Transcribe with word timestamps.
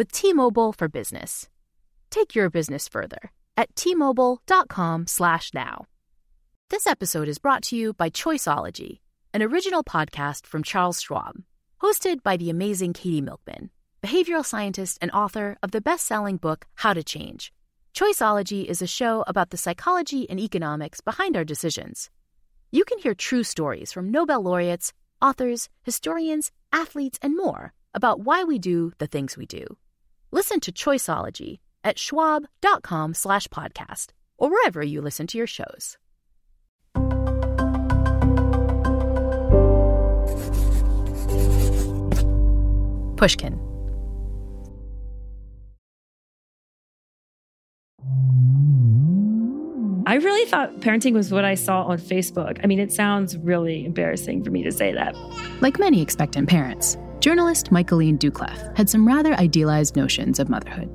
with 0.00 0.12
T-Mobile 0.12 0.72
for 0.72 0.88
Business. 0.88 1.50
Take 2.08 2.34
your 2.34 2.48
business 2.48 2.88
further 2.88 3.32
at 3.54 3.76
t-mobile.com/now. 3.76 5.86
This 6.70 6.86
episode 6.86 7.28
is 7.28 7.38
brought 7.38 7.62
to 7.64 7.76
you 7.76 7.92
by 7.92 8.08
Choiceology, 8.08 9.00
an 9.34 9.42
original 9.42 9.84
podcast 9.84 10.46
from 10.46 10.62
Charles 10.62 11.02
Schwab, 11.02 11.42
hosted 11.82 12.22
by 12.22 12.38
the 12.38 12.48
amazing 12.48 12.94
Katie 12.94 13.20
Milkman, 13.20 13.68
behavioral 14.02 14.46
scientist 14.52 14.96
and 15.02 15.10
author 15.10 15.58
of 15.62 15.72
the 15.72 15.82
best-selling 15.82 16.38
book 16.38 16.66
How 16.76 16.94
to 16.94 17.04
Change. 17.04 17.52
Choiceology 17.92 18.64
is 18.64 18.80
a 18.80 18.86
show 18.86 19.22
about 19.26 19.50
the 19.50 19.58
psychology 19.58 20.26
and 20.30 20.40
economics 20.40 21.02
behind 21.02 21.36
our 21.36 21.44
decisions 21.44 22.08
you 22.72 22.84
can 22.84 22.98
hear 22.98 23.14
true 23.14 23.42
stories 23.42 23.92
from 23.92 24.10
Nobel 24.10 24.42
laureates, 24.42 24.92
authors, 25.20 25.68
historians, 25.82 26.52
athletes, 26.72 27.18
and 27.20 27.36
more 27.36 27.72
about 27.94 28.20
why 28.20 28.44
we 28.44 28.58
do 28.58 28.92
the 28.98 29.08
things 29.08 29.36
we 29.36 29.44
do. 29.44 29.76
Listen 30.30 30.60
to 30.60 30.72
Choiceology 30.72 31.58
at 31.82 31.98
schwab.com 31.98 33.14
slash 33.14 33.48
podcast 33.48 34.08
or 34.38 34.50
wherever 34.50 34.82
you 34.82 35.00
listen 35.00 35.26
to 35.28 35.38
your 35.38 35.46
shows. 35.46 35.96
Pushkin 43.16 43.60
I 50.10 50.14
really 50.14 50.44
thought 50.50 50.80
parenting 50.80 51.12
was 51.12 51.30
what 51.30 51.44
I 51.44 51.54
saw 51.54 51.84
on 51.84 51.98
Facebook. 51.98 52.58
I 52.64 52.66
mean, 52.66 52.80
it 52.80 52.90
sounds 52.90 53.36
really 53.36 53.84
embarrassing 53.84 54.42
for 54.42 54.50
me 54.50 54.64
to 54.64 54.72
say 54.72 54.92
that. 54.92 55.14
Like 55.60 55.78
many 55.78 56.02
expectant 56.02 56.48
parents, 56.48 56.96
journalist 57.20 57.70
Michaeleen 57.70 58.18
Doucleff 58.18 58.76
had 58.76 58.88
some 58.88 59.06
rather 59.06 59.34
idealized 59.34 59.96
notions 59.96 60.38
of 60.38 60.48
motherhood. 60.48 60.88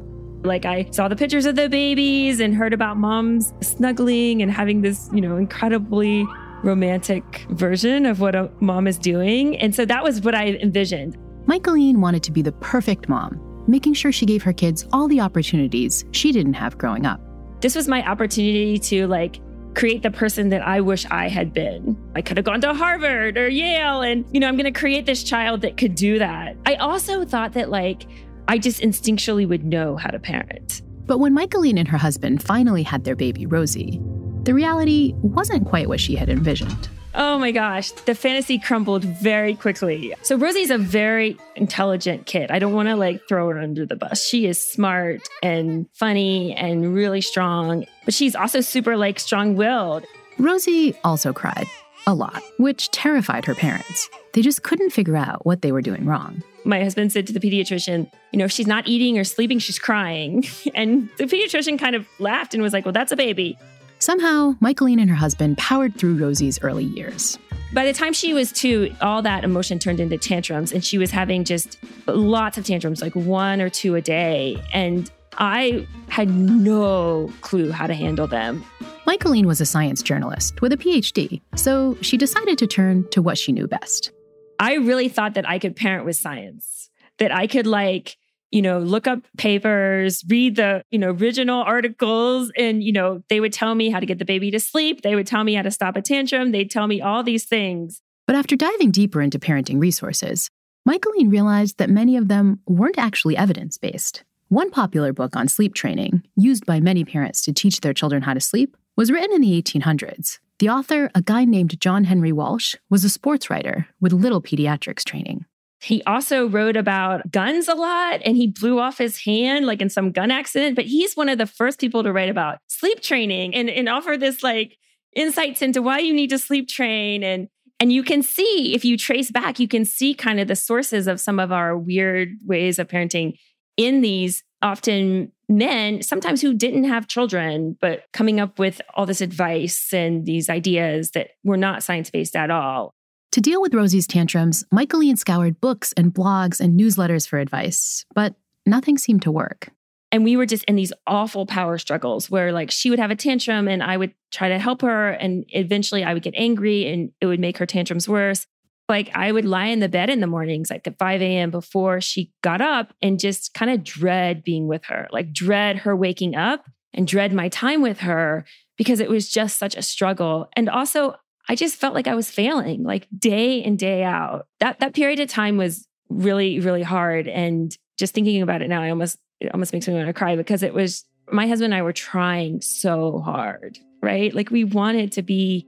Like 0.44 0.66
I 0.66 0.90
saw 0.92 1.08
the 1.08 1.16
pictures 1.16 1.46
of 1.46 1.56
the 1.56 1.70
babies 1.70 2.40
and 2.40 2.54
heard 2.54 2.74
about 2.74 2.98
moms 2.98 3.54
snuggling 3.62 4.42
and 4.42 4.52
having 4.52 4.82
this, 4.82 5.10
you 5.14 5.22
know, 5.22 5.38
incredibly 5.38 6.26
romantic 6.64 7.46
version 7.50 8.06
of 8.06 8.20
what 8.20 8.36
a 8.36 8.52
mom 8.60 8.88
is 8.88 8.98
doing. 8.98 9.58
And 9.60 9.74
so 9.74 9.86
that 9.86 10.04
was 10.04 10.22
what 10.22 10.36
I 10.36 10.48
envisioned. 10.48 11.18
Michaeleen 11.46 12.02
wanted 12.02 12.24
to 12.24 12.32
be 12.32 12.42
the 12.42 12.52
perfect 12.54 13.08
mom, 13.08 13.40
making 13.68 13.94
sure 13.94 14.12
she 14.12 14.26
gave 14.26 14.44
her 14.44 14.54
kids 14.54 14.88
all 14.92 15.08
the 15.08 15.20
opportunities 15.20 16.06
she 16.12 16.32
didn't 16.32 16.54
have 16.54 16.78
growing 16.78 17.06
up 17.06 17.22
this 17.66 17.76
was 17.76 17.88
my 17.88 18.08
opportunity 18.08 18.78
to 18.78 19.08
like 19.08 19.40
create 19.76 20.04
the 20.04 20.12
person 20.12 20.50
that 20.50 20.66
I 20.66 20.82
wish 20.82 21.06
I 21.12 21.28
had 21.28 21.54
been. 21.54 21.98
I 22.16 22.22
could 22.22 22.38
have 22.38 22.46
gone 22.46 22.62
to 22.62 22.74
Harvard 22.74 23.38
or 23.38 23.48
Yale 23.48 24.02
and, 24.02 24.26
you 24.32 24.40
know, 24.40 24.48
I'm 24.48 24.56
going 24.56 24.72
to 24.72 24.78
create 24.78 25.06
this 25.06 25.24
child 25.24 25.62
that 25.62 25.78
could 25.78 25.96
do 25.96 26.18
that. 26.20 26.56
I 26.66 26.76
also 26.76 27.26
thought 27.26 27.54
that 27.54 27.70
like 27.70 28.08
I 28.48 28.58
just 28.58 28.82
instinctually 28.82 29.48
would 29.48 29.66
know 29.66 29.98
how 29.98 30.10
to 30.10 30.20
parent. 30.20 30.82
But 31.06 31.20
when 31.20 31.34
Michaeleen 31.34 31.78
and 31.78 31.88
her 31.88 31.98
husband 31.98 32.42
finally 32.42 32.84
had 32.84 33.04
their 33.04 33.16
baby, 33.16 33.46
Rosy, 33.46 34.00
the 34.44 34.54
reality 34.54 35.14
wasn't 35.18 35.68
quite 35.68 35.88
what 35.88 36.00
she 36.00 36.16
had 36.16 36.30
envisioned. 36.30 36.90
Oh 37.18 37.40
my 37.40 37.52
gosh, 37.52 37.92
the 37.92 38.14
fantasy 38.14 38.60
crumbled 38.60 39.06
very 39.06 39.56
quickly. 39.56 40.14
So 40.22 40.36
Rosy's 40.36 40.70
a 40.70 40.78
very 40.78 41.38
intelligent 41.56 42.26
kid. 42.26 42.52
I 42.52 42.60
don't 42.60 42.74
want 42.74 42.90
to 42.90 42.96
like 42.98 43.22
throw 43.30 43.48
her 43.50 43.58
under 43.58 43.86
the 43.86 43.96
bus. 43.96 44.22
She 44.22 44.48
is 44.48 44.60
smart 44.62 45.22
and 45.42 45.88
funny 45.94 46.54
and 46.54 46.94
really 46.94 47.22
strong, 47.22 47.86
but 48.06 48.14
she's 48.14 48.36
also 48.36 48.62
super 48.62 48.96
like 48.96 49.20
strong-willed. 49.20 50.06
Rosy 50.38 50.96
also 51.04 51.34
cried 51.34 51.68
a 52.08 52.14
lot, 52.14 52.42
which 52.58 52.92
terrified 52.92 53.46
her 53.46 53.56
parents. 53.56 54.10
They 54.34 54.42
just 54.42 54.64
couldn't 54.64 54.92
figure 54.92 55.16
out 55.16 55.46
what 55.46 55.62
they 55.62 55.72
were 55.72 55.82
doing 55.82 56.06
wrong. 56.06 56.44
My 56.64 56.84
husband 56.84 57.12
said 57.12 57.28
to 57.28 57.34
the 57.34 57.40
pediatrician, 57.40 58.10
you 58.32 58.40
know, 58.40 58.46
if 58.46 58.52
she's 58.52 58.68
not 58.68 58.88
eating 58.88 59.18
or 59.18 59.24
sleeping, 59.24 59.60
she's 59.60 59.80
crying. 59.80 60.44
And 60.76 61.10
the 61.18 61.26
pediatrician 61.26 61.80
kind 61.80 61.96
of 61.96 62.08
laughed 62.20 62.54
and 62.54 62.62
was 62.62 62.74
like, 62.74 62.86
well, 62.86 62.92
that's 62.92 63.12
a 63.12 63.16
baby. 63.16 63.58
Somehow, 64.00 64.56
Michaeleen 64.60 65.00
and 65.00 65.10
her 65.10 65.16
husband 65.16 65.58
powered 65.58 65.96
through 65.96 66.18
Rosy's 66.18 66.62
early 66.62 66.84
years. 66.84 67.40
By 67.74 67.86
the 67.86 67.94
time 67.94 68.14
she 68.14 68.34
was 68.34 68.52
two, 68.52 68.94
all 69.02 69.22
that 69.22 69.44
emotion 69.44 69.80
turned 69.80 70.00
into 70.00 70.18
tantrums, 70.18 70.72
and 70.72 70.84
she 70.84 70.98
was 70.98 71.12
having 71.12 71.44
just 71.44 71.78
lots 72.08 72.58
of 72.58 72.66
tantrums, 72.66 73.02
like 73.02 73.16
one 73.16 73.62
or 73.62 73.70
two 73.70 73.96
a 73.96 74.02
day. 74.02 74.62
And 74.74 75.10
I 75.38 75.88
had 76.16 76.30
no 76.30 77.30
clue 77.42 77.72
how 77.72 77.86
to 77.86 77.94
handle 77.94 78.26
them. 78.26 78.64
Michaeleen 79.06 79.48
was 79.48 79.60
a 79.60 79.66
science 79.66 80.02
journalist 80.02 80.62
with 80.62 80.72
a 80.72 80.78
PhD, 80.78 81.42
so 81.58 81.98
she 82.00 82.16
decided 82.16 82.58
to 82.60 82.68
turn 82.68 83.06
to 83.10 83.22
what 83.22 83.38
she 83.38 83.52
knew 83.52 83.68
best. 83.68 84.14
I 84.58 84.76
really 84.76 85.10
thought 85.10 85.34
that 85.34 85.46
I 85.46 85.60
could 85.60 85.76
parent 85.76 86.06
with 86.06 86.16
science, 86.16 86.90
that 87.18 87.34
I 87.36 87.48
could 87.48 87.68
like 87.68 88.16
you 88.52 88.62
know, 88.62 88.80
look 88.80 89.08
up 89.08 89.20
papers, 89.38 90.24
read 90.30 90.56
the, 90.56 90.82
you 90.90 90.98
know, 90.98 91.10
original 91.10 91.62
articles 91.62 92.50
and, 92.56 92.82
you 92.82 92.94
know, 92.94 93.22
they 93.28 93.42
would 93.42 93.52
tell 93.52 93.76
me 93.76 93.90
how 93.90 94.00
to 94.00 94.06
get 94.06 94.18
the 94.18 94.24
baby 94.24 94.50
to 94.52 94.62
sleep. 94.62 95.02
They 95.02 95.16
would 95.16 95.28
tell 95.28 95.44
me 95.44 95.56
how 95.56 95.64
to 95.64 95.72
stop 95.72 95.98
a 95.98 96.02
tantrum. 96.02 96.54
They'd 96.54 96.72
tell 96.72 96.88
me 96.88 97.02
all 97.02 97.22
these 97.24 97.44
things. 97.44 98.02
But 98.26 98.38
after 98.38 98.56
diving 98.56 98.92
deeper 98.92 99.22
into 99.22 99.40
parenting 99.40 99.82
resources, 99.82 100.50
Michaeleen 100.86 101.30
realized 101.30 101.80
that 101.80 101.90
many 101.90 102.16
of 102.16 102.30
them 102.30 102.62
weren't 102.66 102.98
actually 102.98 103.36
evidence 103.36 103.78
based. 103.78 104.24
One 104.56 104.70
popular 104.70 105.12
book 105.12 105.36
on 105.36 105.50
sleep 105.50 105.74
training, 105.74 106.24
used 106.38 106.66
by 106.66 106.80
many 106.80 107.04
parents 107.04 107.42
to 107.42 107.52
teach 107.52 107.82
their 107.82 107.94
children 107.94 108.22
how 108.22 108.34
to 108.34 108.40
sleep, 108.40 108.78
was 108.96 109.12
written 109.12 109.34
in 109.34 109.42
the 109.42 109.62
1800s. 109.62 110.40
The 110.60 110.70
author, 110.70 111.12
a 111.14 111.22
guy 111.22 111.44
named 111.44 111.78
John 111.82 112.06
Henry 112.06 112.32
Walsh, 112.32 112.74
was 112.90 113.04
a 113.04 113.10
sports 113.10 113.50
writer 113.50 113.86
with 114.00 114.14
little 114.14 114.42
pediatrics 114.42 115.04
training. 115.04 115.44
He 115.82 116.02
also 116.04 116.48
wrote 116.48 116.78
about 116.78 117.30
guns 117.32 117.68
a 117.68 117.76
lot 117.76 118.22
and 118.24 118.38
he 118.38 118.48
blew 118.48 118.80
off 118.80 118.98
his 118.98 119.26
hand 119.26 119.66
like 119.66 119.82
in 119.82 119.90
some 119.90 120.14
gun 120.14 120.32
accident. 120.32 120.78
But 120.78 120.86
he's 120.86 121.18
one 121.18 121.28
of 121.28 121.38
the 121.38 121.48
first 121.48 121.78
people 121.78 122.02
to 122.04 122.14
write 122.14 122.30
about 122.30 122.60
sleep 122.68 123.02
training 123.02 123.54
and, 123.56 123.70
and 123.70 123.90
offer 123.90 124.16
this 124.16 124.42
like 124.42 124.78
insights 125.18 125.62
into 125.62 125.82
why 125.82 126.00
you 126.00 126.14
need 126.14 126.30
to 126.30 126.40
sleep 126.40 126.70
train. 126.70 127.24
And 127.24 127.50
and 127.82 127.92
you 127.92 128.04
can 128.04 128.24
see 128.24 128.74
if 128.74 128.86
you 128.86 128.98
trace 128.98 129.32
back, 129.32 129.60
you 129.60 129.68
can 129.68 129.84
see 129.84 130.14
kind 130.14 130.40
of 130.40 130.48
the 130.48 130.56
sources 130.56 131.08
of 131.08 131.20
some 131.20 131.42
of 131.42 131.52
our 131.52 131.78
weird 131.78 132.38
ways 132.46 132.80
of 132.80 132.88
parenting 132.88 133.34
in 133.78 134.02
these 134.02 134.44
often 134.62 135.32
men, 135.48 136.02
sometimes 136.02 136.42
who 136.42 136.54
didn't 136.54 136.86
have 136.86 137.08
children, 137.08 137.78
but 137.80 138.04
coming 138.14 138.40
up 138.40 138.58
with 138.58 138.82
all 138.96 139.06
this 139.06 139.22
advice 139.22 139.94
and 139.94 140.26
these 140.26 140.50
ideas 140.50 141.12
that 141.12 141.30
were 141.44 141.58
not 141.58 141.84
science 141.84 142.10
based 142.10 142.36
at 142.36 142.50
all. 142.50 142.94
To 143.34 143.42
deal 143.42 143.62
with 143.62 143.74
Rosy's 143.74 144.08
tantrums, 144.08 144.64
Michaeleen 144.72 145.18
scoured 145.18 145.60
books 145.60 145.94
and 145.98 146.14
blogs 146.14 146.60
and 146.60 146.80
newsletters 146.80 147.28
for 147.28 147.38
advice, 147.38 148.06
but 148.16 148.36
nothing 148.66 148.98
seemed 148.98 149.22
to 149.24 149.32
work. 149.32 149.70
And 150.12 150.24
we 150.24 150.38
were 150.38 150.46
just 150.46 150.64
in 150.64 150.78
these 150.78 150.94
awful 151.06 151.46
power 151.46 151.78
struggles 151.78 152.32
where, 152.32 152.54
like, 152.54 152.72
she 152.72 152.90
would 152.90 153.00
have 153.00 153.12
a 153.12 153.16
tantrum 153.16 153.68
and 153.68 153.84
I 153.84 153.98
would 153.98 154.14
try 154.32 154.48
to 154.48 154.58
help 154.58 154.82
her. 154.82 155.10
And 155.10 155.44
eventually 155.50 156.06
I 156.06 156.14
would 156.14 156.24
get 156.24 156.34
angry 156.38 156.88
and 156.88 157.12
it 157.20 157.26
would 157.26 157.40
make 157.42 157.58
her 157.58 157.66
tantrums 157.66 158.08
worse. 158.08 158.48
Like, 158.88 159.10
I 159.16 159.32
would 159.32 159.46
lie 159.46 159.68
in 159.68 159.80
the 159.80 159.90
bed 159.90 160.10
in 160.10 160.20
the 160.20 160.28
mornings, 160.28 160.70
like 160.70 160.86
at 160.86 161.00
5 161.00 161.22
a.m. 161.22 161.50
before 161.50 162.02
she 162.02 162.32
got 162.44 162.62
up 162.62 162.94
and 163.02 163.20
just 163.20 163.54
kind 163.54 163.72
of 163.72 163.84
dread 163.84 164.44
being 164.44 164.68
with 164.68 164.86
her, 164.86 165.08
like, 165.12 165.34
dread 165.34 165.80
her 165.80 165.96
waking 165.96 166.36
up 166.36 166.66
and 166.94 167.08
dread 167.08 167.34
my 167.34 167.50
time 167.50 167.82
with 167.82 168.00
her 168.00 168.46
because 168.78 169.00
it 169.00 169.10
was 169.10 169.30
just 169.30 169.58
such 169.58 169.76
a 169.76 169.82
struggle. 169.82 170.48
And 170.56 170.70
also, 170.70 171.16
I 171.48 171.56
just 171.56 171.76
felt 171.76 171.94
like 171.94 172.08
I 172.08 172.16
was 172.16 172.30
failing 172.30 172.84
like 172.84 173.08
day 173.18 173.60
in 173.60 173.78
day 173.78 174.04
out. 174.04 174.48
That 174.60 174.80
that 174.80 174.94
period 174.94 175.20
of 175.20 175.30
time 175.30 175.58
was 175.58 175.88
really 176.10 176.60
really 176.60 176.84
hard 176.84 177.28
and 177.28 177.76
just 177.98 178.14
thinking 178.14 178.42
about 178.42 178.62
it 178.62 178.68
now 178.68 178.82
I 178.82 178.90
almost 178.90 179.18
it 179.40 179.52
almost 179.54 179.74
makes 179.74 179.88
me 179.88 179.94
want 179.96 180.08
to 180.08 180.14
cry 180.14 180.36
because 180.36 180.64
it 180.64 180.74
was 180.74 181.04
My 181.32 181.48
husband 181.48 181.74
and 181.74 181.80
I 181.80 181.82
were 181.82 181.94
trying 181.94 182.62
so 182.62 183.20
hard, 183.20 183.80
right? 184.02 184.34
Like 184.34 184.52
we 184.52 184.64
wanted 184.64 185.12
to 185.14 185.24
be 185.24 185.68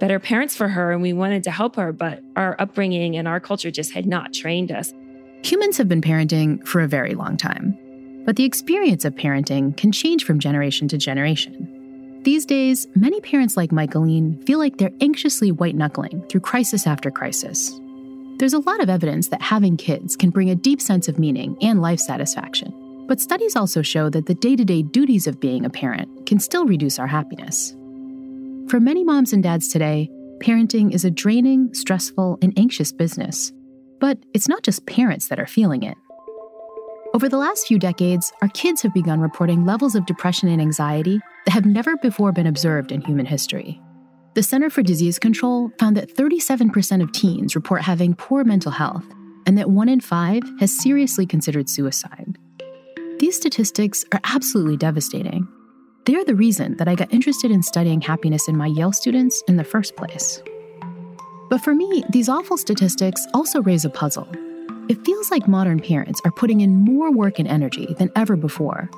better 0.00 0.18
parents 0.18 0.56
for 0.56 0.68
her 0.68 0.90
and 0.90 1.02
we 1.02 1.12
wanted 1.12 1.44
to 1.44 1.50
help 1.50 1.76
her, 1.76 1.92
but 1.92 2.22
our 2.34 2.56
upbringing 2.58 3.16
and 3.16 3.28
our 3.28 3.38
culture 3.38 3.70
just 3.70 3.92
had 3.92 4.06
not 4.06 4.32
trained 4.32 4.72
us. 4.72 4.92
Humans 5.44 5.76
have 5.76 5.88
been 5.88 6.00
parenting 6.00 6.66
for 6.66 6.80
a 6.80 6.88
very 6.88 7.14
long 7.14 7.36
time, 7.36 7.78
but 8.24 8.36
the 8.36 8.44
experience 8.44 9.04
of 9.04 9.14
parenting 9.14 9.76
can 9.76 9.92
change 9.92 10.24
from 10.24 10.40
generation 10.40 10.88
to 10.88 10.98
generation. 10.98 11.76
These 12.24 12.44
days, 12.44 12.86
many 12.94 13.20
parents 13.20 13.56
like 13.56 13.72
Michaeleen 13.72 14.42
feel 14.44 14.58
like 14.58 14.76
they're 14.76 14.90
anxiously 15.00 15.52
white 15.52 15.74
knuckling 15.74 16.26
through 16.28 16.40
crisis 16.40 16.86
after 16.86 17.10
crisis. 17.10 17.80
There's 18.38 18.52
a 18.52 18.58
lot 18.58 18.80
of 18.82 18.90
evidence 18.90 19.28
that 19.28 19.42
having 19.42 19.76
kids 19.76 20.16
can 20.16 20.30
bring 20.30 20.50
a 20.50 20.54
deep 20.54 20.80
sense 20.80 21.08
of 21.08 21.18
meaning 21.18 21.56
and 21.62 21.80
life 21.80 22.00
satisfaction. 22.00 22.74
But 23.06 23.20
studies 23.20 23.56
also 23.56 23.82
show 23.82 24.08
that 24.10 24.26
the 24.26 24.34
day 24.34 24.56
to 24.56 24.64
day 24.64 24.82
duties 24.82 25.26
of 25.26 25.40
being 25.40 25.64
a 25.64 25.70
parent 25.70 26.26
can 26.26 26.38
still 26.38 26.64
reduce 26.64 26.98
our 26.98 27.06
happiness. 27.06 27.74
For 28.70 28.78
many 28.78 29.02
moms 29.02 29.32
and 29.32 29.42
dads 29.42 29.66
today, 29.66 30.08
parenting 30.38 30.94
is 30.94 31.04
a 31.04 31.10
draining, 31.10 31.74
stressful, 31.74 32.38
and 32.40 32.56
anxious 32.56 32.92
business. 32.92 33.52
But 33.98 34.18
it's 34.32 34.46
not 34.46 34.62
just 34.62 34.86
parents 34.86 35.26
that 35.26 35.40
are 35.40 35.46
feeling 35.48 35.82
it. 35.82 35.96
Over 37.12 37.28
the 37.28 37.36
last 37.36 37.66
few 37.66 37.80
decades, 37.80 38.32
our 38.42 38.48
kids 38.50 38.82
have 38.82 38.94
begun 38.94 39.18
reporting 39.18 39.66
levels 39.66 39.96
of 39.96 40.06
depression 40.06 40.48
and 40.48 40.62
anxiety 40.62 41.18
that 41.46 41.50
have 41.50 41.66
never 41.66 41.96
before 41.96 42.30
been 42.30 42.46
observed 42.46 42.92
in 42.92 43.00
human 43.00 43.26
history. 43.26 43.82
The 44.34 44.42
Center 44.44 44.70
for 44.70 44.84
Disease 44.84 45.18
Control 45.18 45.72
found 45.80 45.96
that 45.96 46.14
37% 46.14 47.02
of 47.02 47.10
teens 47.10 47.56
report 47.56 47.82
having 47.82 48.14
poor 48.14 48.44
mental 48.44 48.70
health, 48.70 49.04
and 49.46 49.58
that 49.58 49.70
one 49.70 49.88
in 49.88 49.98
five 49.98 50.44
has 50.60 50.80
seriously 50.80 51.26
considered 51.26 51.68
suicide. 51.68 52.38
These 53.18 53.34
statistics 53.34 54.04
are 54.12 54.20
absolutely 54.22 54.76
devastating, 54.76 55.48
they 56.06 56.14
are 56.14 56.24
the 56.24 56.34
reason 56.34 56.76
that 56.78 56.88
I 56.88 56.94
got 56.94 57.12
interested 57.12 57.50
in 57.50 57.62
studying 57.62 58.00
happiness 58.00 58.48
in 58.48 58.56
my 58.56 58.66
Yale 58.66 58.92
students 58.92 59.42
in 59.48 59.56
the 59.56 59.64
first 59.64 59.96
place. 59.96 60.42
But 61.50 61.60
for 61.60 61.74
me, 61.74 62.04
these 62.10 62.28
awful 62.28 62.56
statistics 62.56 63.26
also 63.34 63.60
raise 63.62 63.84
a 63.84 63.90
puzzle. 63.90 64.26
It 64.88 65.04
feels 65.04 65.30
like 65.30 65.46
modern 65.46 65.78
parents 65.78 66.20
are 66.24 66.32
putting 66.32 66.62
in 66.62 66.76
more 66.76 67.12
work 67.12 67.38
and 67.38 67.46
energy 67.46 67.94
than 67.98 68.10
ever 68.16 68.34
before. 68.34 68.88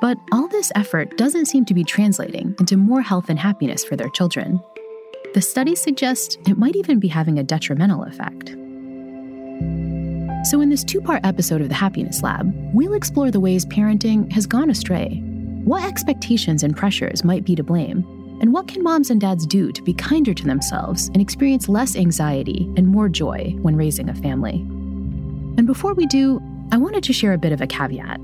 But 0.00 0.18
all 0.30 0.46
this 0.48 0.70
effort 0.74 1.16
doesn't 1.16 1.46
seem 1.46 1.64
to 1.64 1.74
be 1.74 1.84
translating 1.84 2.54
into 2.58 2.76
more 2.76 3.02
health 3.02 3.28
and 3.28 3.38
happiness 3.38 3.84
for 3.84 3.96
their 3.96 4.10
children. 4.10 4.60
The 5.34 5.42
studies 5.42 5.80
suggest 5.80 6.38
it 6.46 6.58
might 6.58 6.76
even 6.76 7.00
be 7.00 7.08
having 7.08 7.38
a 7.38 7.44
detrimental 7.44 8.04
effect. 8.04 8.50
So, 10.50 10.60
in 10.60 10.70
this 10.70 10.84
two 10.84 11.00
part 11.00 11.24
episode 11.24 11.60
of 11.60 11.68
the 11.68 11.74
Happiness 11.74 12.22
Lab, 12.22 12.52
we'll 12.74 12.94
explore 12.94 13.30
the 13.30 13.40
ways 13.40 13.64
parenting 13.64 14.30
has 14.32 14.46
gone 14.46 14.70
astray 14.70 15.22
what 15.64 15.84
expectations 15.84 16.64
and 16.64 16.76
pressures 16.76 17.22
might 17.22 17.44
be 17.44 17.54
to 17.54 17.62
blame? 17.62 18.04
And 18.40 18.52
what 18.52 18.66
can 18.66 18.82
moms 18.82 19.10
and 19.10 19.20
dads 19.20 19.46
do 19.46 19.70
to 19.70 19.82
be 19.82 19.94
kinder 19.94 20.34
to 20.34 20.44
themselves 20.44 21.06
and 21.08 21.22
experience 21.22 21.68
less 21.68 21.94
anxiety 21.94 22.68
and 22.76 22.88
more 22.88 23.08
joy 23.08 23.54
when 23.62 23.76
raising 23.76 24.08
a 24.08 24.14
family? 24.14 24.54
And 25.56 25.64
before 25.64 25.94
we 25.94 26.06
do, 26.06 26.42
I 26.72 26.78
wanted 26.78 27.04
to 27.04 27.12
share 27.12 27.32
a 27.32 27.38
bit 27.38 27.52
of 27.52 27.60
a 27.60 27.68
caveat. 27.68 28.18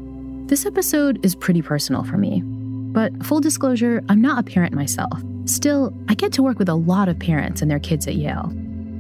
This 0.49 0.67
episode 0.67 1.25
is 1.25 1.37
pretty 1.37 1.63
personal 1.63 2.03
for 2.03 2.17
me. 2.17 2.43
But 2.43 3.25
full 3.25 3.39
disclosure, 3.39 4.03
I'm 4.09 4.21
not 4.21 4.41
a 4.41 4.51
parent 4.51 4.75
myself. 4.75 5.23
Still, 5.45 5.95
I 6.09 6.15
get 6.15 6.33
to 6.33 6.43
work 6.43 6.59
with 6.59 6.69
a 6.69 6.75
lot 6.75 7.09
of 7.09 7.21
parents 7.21 7.63
and 7.63 7.71
their 7.71 7.79
kids 7.79 8.09
at 8.09 8.17
Yale. 8.17 8.53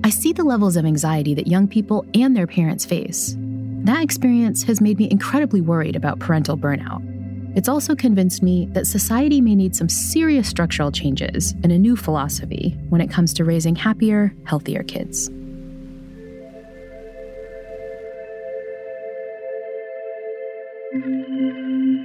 I 0.04 0.10
see 0.10 0.32
the 0.32 0.44
levels 0.44 0.76
of 0.76 0.84
anxiety 0.84 1.34
that 1.34 1.48
young 1.48 1.66
people 1.66 2.06
and 2.14 2.36
their 2.36 2.46
parents 2.46 2.84
face. 2.84 3.34
That 3.82 4.04
experience 4.04 4.62
has 4.62 4.80
made 4.80 4.98
me 4.98 5.08
incredibly 5.10 5.60
worried 5.60 5.96
about 5.96 6.20
parental 6.20 6.56
burnout 6.56 7.02
it's 7.58 7.68
also 7.68 7.96
convinced 7.96 8.40
me 8.40 8.66
that 8.66 8.86
society 8.86 9.40
may 9.40 9.56
need 9.56 9.74
some 9.74 9.88
serious 9.88 10.46
structural 10.46 10.92
changes 10.92 11.56
and 11.64 11.72
a 11.72 11.78
new 11.78 11.96
philosophy 11.96 12.76
when 12.88 13.00
it 13.00 13.10
comes 13.10 13.34
to 13.34 13.44
raising 13.44 13.74
happier, 13.74 14.32
healthier 14.44 14.84
kids. 14.84 15.26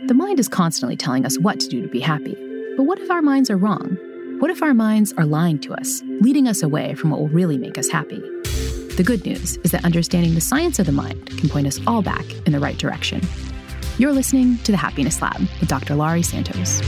The 0.07 0.15
mind 0.15 0.39
is 0.39 0.47
constantly 0.47 0.97
telling 0.97 1.23
us 1.23 1.37
what 1.37 1.59
to 1.59 1.67
do 1.67 1.83
to 1.83 1.87
be 1.87 1.99
happy. 1.99 2.35
But 2.75 2.85
what 2.85 2.97
if 2.97 3.11
our 3.11 3.21
minds 3.21 3.51
are 3.51 3.57
wrong? 3.57 3.95
What 4.39 4.49
if 4.49 4.63
our 4.63 4.73
minds 4.73 5.13
are 5.19 5.25
lying 5.25 5.59
to 5.59 5.75
us, 5.75 6.01
leading 6.19 6.47
us 6.47 6.63
away 6.63 6.95
from 6.95 7.11
what 7.11 7.19
will 7.19 7.27
really 7.27 7.59
make 7.59 7.77
us 7.77 7.89
happy? 7.89 8.19
The 8.97 9.03
good 9.05 9.23
news 9.23 9.57
is 9.57 9.69
that 9.69 9.85
understanding 9.85 10.33
the 10.33 10.41
science 10.41 10.79
of 10.79 10.87
the 10.87 10.91
mind 10.91 11.27
can 11.27 11.47
point 11.47 11.67
us 11.67 11.79
all 11.85 12.01
back 12.01 12.25
in 12.47 12.53
the 12.53 12.59
right 12.59 12.79
direction. 12.79 13.21
You're 13.99 14.11
listening 14.11 14.57
to 14.63 14.71
the 14.71 14.77
Happiness 14.77 15.21
Lab 15.21 15.39
with 15.59 15.69
Dr. 15.69 15.93
Laurie 15.93 16.23
Santos. 16.23 16.81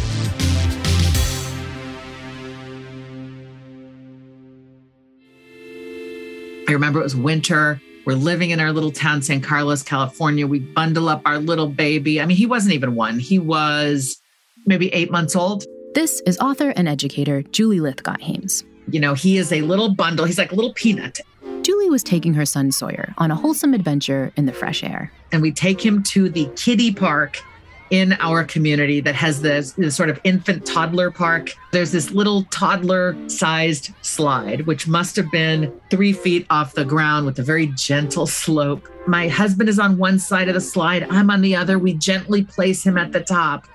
I 6.67 6.71
remember 6.71 6.99
it 6.99 7.03
was 7.03 7.15
winter. 7.15 7.79
We're 8.07 8.15
living 8.15 8.49
in 8.49 8.59
our 8.59 8.71
little 8.71 8.91
town, 8.91 9.21
San 9.21 9.39
Carlos, 9.41 9.83
California. 9.83 10.47
We 10.47 10.59
bundle 10.59 11.07
up 11.07 11.21
our 11.25 11.37
little 11.37 11.67
baby. 11.67 12.19
I 12.19 12.25
mean, 12.25 12.37
he 12.37 12.47
wasn't 12.47 12.73
even 12.73 12.95
one, 12.95 13.19
he 13.19 13.37
was 13.37 14.19
maybe 14.65 14.91
eight 14.91 15.11
months 15.11 15.35
old. 15.35 15.63
This 15.93 16.21
is 16.25 16.39
author 16.39 16.71
and 16.71 16.87
educator 16.87 17.43
Julie 17.43 17.79
Lythcott-Haims. 17.79 18.63
You 18.89 18.99
know, 18.99 19.13
he 19.13 19.37
is 19.37 19.53
a 19.53 19.61
little 19.61 19.89
bundle. 19.93 20.25
He's 20.25 20.39
like 20.39 20.51
a 20.51 20.55
little 20.55 20.73
peanut. 20.73 21.19
Julie 21.65 21.89
was 21.89 22.03
taking 22.03 22.35
her 22.35 22.45
son 22.45 22.71
Sawyer 22.71 23.15
on 23.17 23.31
a 23.31 23.35
wholesome 23.35 23.73
adventure 23.73 24.31
in 24.35 24.45
the 24.45 24.53
fresh 24.53 24.83
air. 24.83 25.11
And 25.31 25.41
we 25.41 25.51
take 25.51 25.83
him 25.83 26.03
to 26.03 26.29
the 26.29 26.45
kiddie 26.55 26.93
park 26.93 27.41
in 27.89 28.13
our 28.19 28.43
community 28.43 28.99
that 28.99 29.15
has 29.15 29.41
this, 29.41 29.71
this, 29.71 29.95
sort 29.95 30.11
of 30.11 30.21
infant 30.23 30.63
toddler 30.63 31.09
park. 31.09 31.55
There's 31.71 31.91
this 31.91 32.11
little 32.11 32.43
toddler 32.51 33.17
sized 33.27 33.89
slide, 34.03 34.67
which 34.67 34.87
must 34.87 35.15
have 35.15 35.31
been 35.31 35.73
three 35.89 36.13
feet 36.13 36.45
off 36.51 36.75
the 36.75 36.85
ground 36.85 37.25
with 37.25 37.39
a 37.39 37.43
very 37.43 37.65
gentle 37.75 38.27
slope. 38.27 38.87
My 39.07 39.27
husband 39.27 39.67
is 39.67 39.79
on 39.79 39.97
one 39.97 40.19
side 40.19 40.47
of 40.47 40.53
the 40.53 40.61
slide, 40.61 41.07
I'm 41.09 41.31
on 41.31 41.41
the 41.41 41.55
other. 41.55 41.79
We 41.79 41.95
gently 41.95 42.43
place 42.43 42.85
him 42.85 42.95
at 42.95 43.11
the 43.11 43.21
top. 43.21 43.65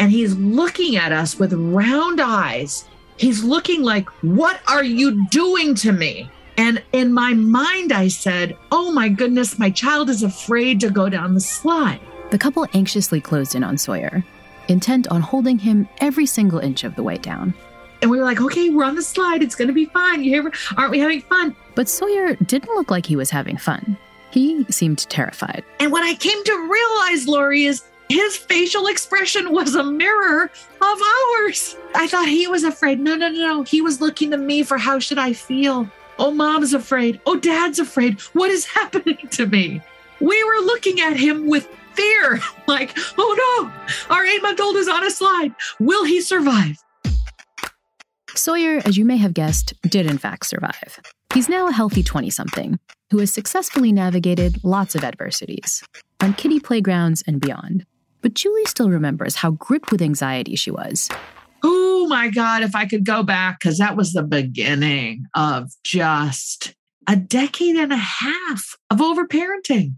And 0.00 0.10
he's 0.10 0.34
looking 0.34 0.96
at 0.96 1.12
us 1.12 1.38
with 1.38 1.52
round 1.52 2.20
eyes. 2.20 2.88
He's 3.18 3.44
looking 3.44 3.82
like, 3.82 4.08
What 4.24 4.58
are 4.66 4.82
you 4.82 5.24
doing 5.28 5.76
to 5.76 5.92
me? 5.92 6.28
And 6.58 6.82
in 6.92 7.12
my 7.12 7.34
mind, 7.34 7.92
I 7.92 8.08
said, 8.08 8.56
Oh 8.72 8.92
my 8.92 9.08
goodness, 9.08 9.58
my 9.58 9.70
child 9.70 10.08
is 10.08 10.22
afraid 10.22 10.80
to 10.80 10.90
go 10.90 11.08
down 11.08 11.34
the 11.34 11.40
slide. 11.40 12.00
The 12.30 12.38
couple 12.38 12.66
anxiously 12.74 13.20
closed 13.20 13.54
in 13.54 13.62
on 13.62 13.78
Sawyer, 13.78 14.24
intent 14.68 15.06
on 15.08 15.20
holding 15.20 15.58
him 15.58 15.88
every 15.98 16.26
single 16.26 16.58
inch 16.58 16.82
of 16.84 16.96
the 16.96 17.02
way 17.02 17.18
down. 17.18 17.54
And 18.02 18.10
we 18.10 18.18
were 18.18 18.24
like, 18.24 18.40
okay, 18.40 18.68
we're 18.70 18.84
on 18.84 18.94
the 18.94 19.02
slide. 19.02 19.42
It's 19.42 19.54
going 19.54 19.68
to 19.68 19.74
be 19.74 19.86
fine. 19.86 20.22
You 20.22 20.42
hear? 20.42 20.52
Aren't 20.76 20.90
we 20.90 20.98
having 20.98 21.22
fun? 21.22 21.56
But 21.74 21.88
Sawyer 21.88 22.34
didn't 22.36 22.74
look 22.74 22.90
like 22.90 23.06
he 23.06 23.16
was 23.16 23.30
having 23.30 23.56
fun. 23.56 23.96
He 24.30 24.64
seemed 24.64 24.98
terrified. 24.98 25.64
And 25.80 25.92
what 25.92 26.02
I 26.04 26.14
came 26.14 26.42
to 26.44 26.68
realize, 26.68 27.26
Laurie, 27.26 27.64
is 27.64 27.84
his 28.08 28.36
facial 28.36 28.86
expression 28.86 29.52
was 29.52 29.74
a 29.74 29.82
mirror 29.82 30.44
of 30.44 30.98
ours. 31.40 31.76
I 31.94 32.06
thought 32.06 32.28
he 32.28 32.46
was 32.46 32.64
afraid. 32.64 33.00
No, 33.00 33.16
no, 33.16 33.28
no, 33.28 33.38
no. 33.38 33.62
He 33.62 33.80
was 33.80 34.00
looking 34.00 34.30
to 34.32 34.36
me 34.36 34.62
for 34.62 34.78
how 34.78 34.98
should 34.98 35.18
I 35.18 35.32
feel? 35.32 35.90
Oh, 36.18 36.30
mom's 36.30 36.72
afraid. 36.72 37.20
Oh, 37.26 37.36
dad's 37.36 37.78
afraid. 37.78 38.20
What 38.32 38.50
is 38.50 38.64
happening 38.78 39.18
to 39.32 39.46
me? 39.46 39.82
We 40.20 40.44
were 40.44 40.64
looking 40.64 41.00
at 41.00 41.16
him 41.16 41.46
with 41.46 41.68
fear 41.92 42.40
like, 42.66 42.96
oh 43.18 43.70
no, 44.10 44.14
our 44.14 44.24
eight 44.24 44.42
month 44.42 44.60
old 44.60 44.76
is 44.76 44.88
on 44.88 45.04
a 45.04 45.10
slide. 45.10 45.54
Will 45.78 46.04
he 46.04 46.20
survive? 46.20 46.76
Sawyer, 48.34 48.82
as 48.84 48.98
you 48.98 49.04
may 49.04 49.16
have 49.16 49.32
guessed, 49.32 49.72
did 49.82 50.06
in 50.06 50.18
fact 50.18 50.46
survive. 50.46 51.00
He's 51.32 51.48
now 51.48 51.68
a 51.68 51.72
healthy 51.72 52.02
20 52.02 52.28
something 52.30 52.78
who 53.10 53.18
has 53.18 53.32
successfully 53.32 53.92
navigated 53.92 54.62
lots 54.62 54.94
of 54.94 55.04
adversities 55.04 55.82
on 56.20 56.34
kiddie 56.34 56.60
playgrounds 56.60 57.22
and 57.26 57.40
beyond. 57.40 57.86
But 58.20 58.34
Julie 58.34 58.64
still 58.64 58.90
remembers 58.90 59.36
how 59.36 59.52
gripped 59.52 59.90
with 59.90 60.02
anxiety 60.02 60.56
she 60.56 60.70
was 60.70 61.08
oh 61.62 62.06
my 62.08 62.28
God, 62.28 62.62
if 62.62 62.74
I 62.74 62.86
could 62.86 63.04
go 63.04 63.22
back, 63.22 63.58
because 63.60 63.78
that 63.78 63.96
was 63.96 64.12
the 64.12 64.22
beginning 64.22 65.24
of 65.34 65.70
just 65.84 66.74
a 67.08 67.16
decade 67.16 67.76
and 67.76 67.92
a 67.92 67.96
half 67.96 68.76
of 68.90 68.98
overparenting. 68.98 69.94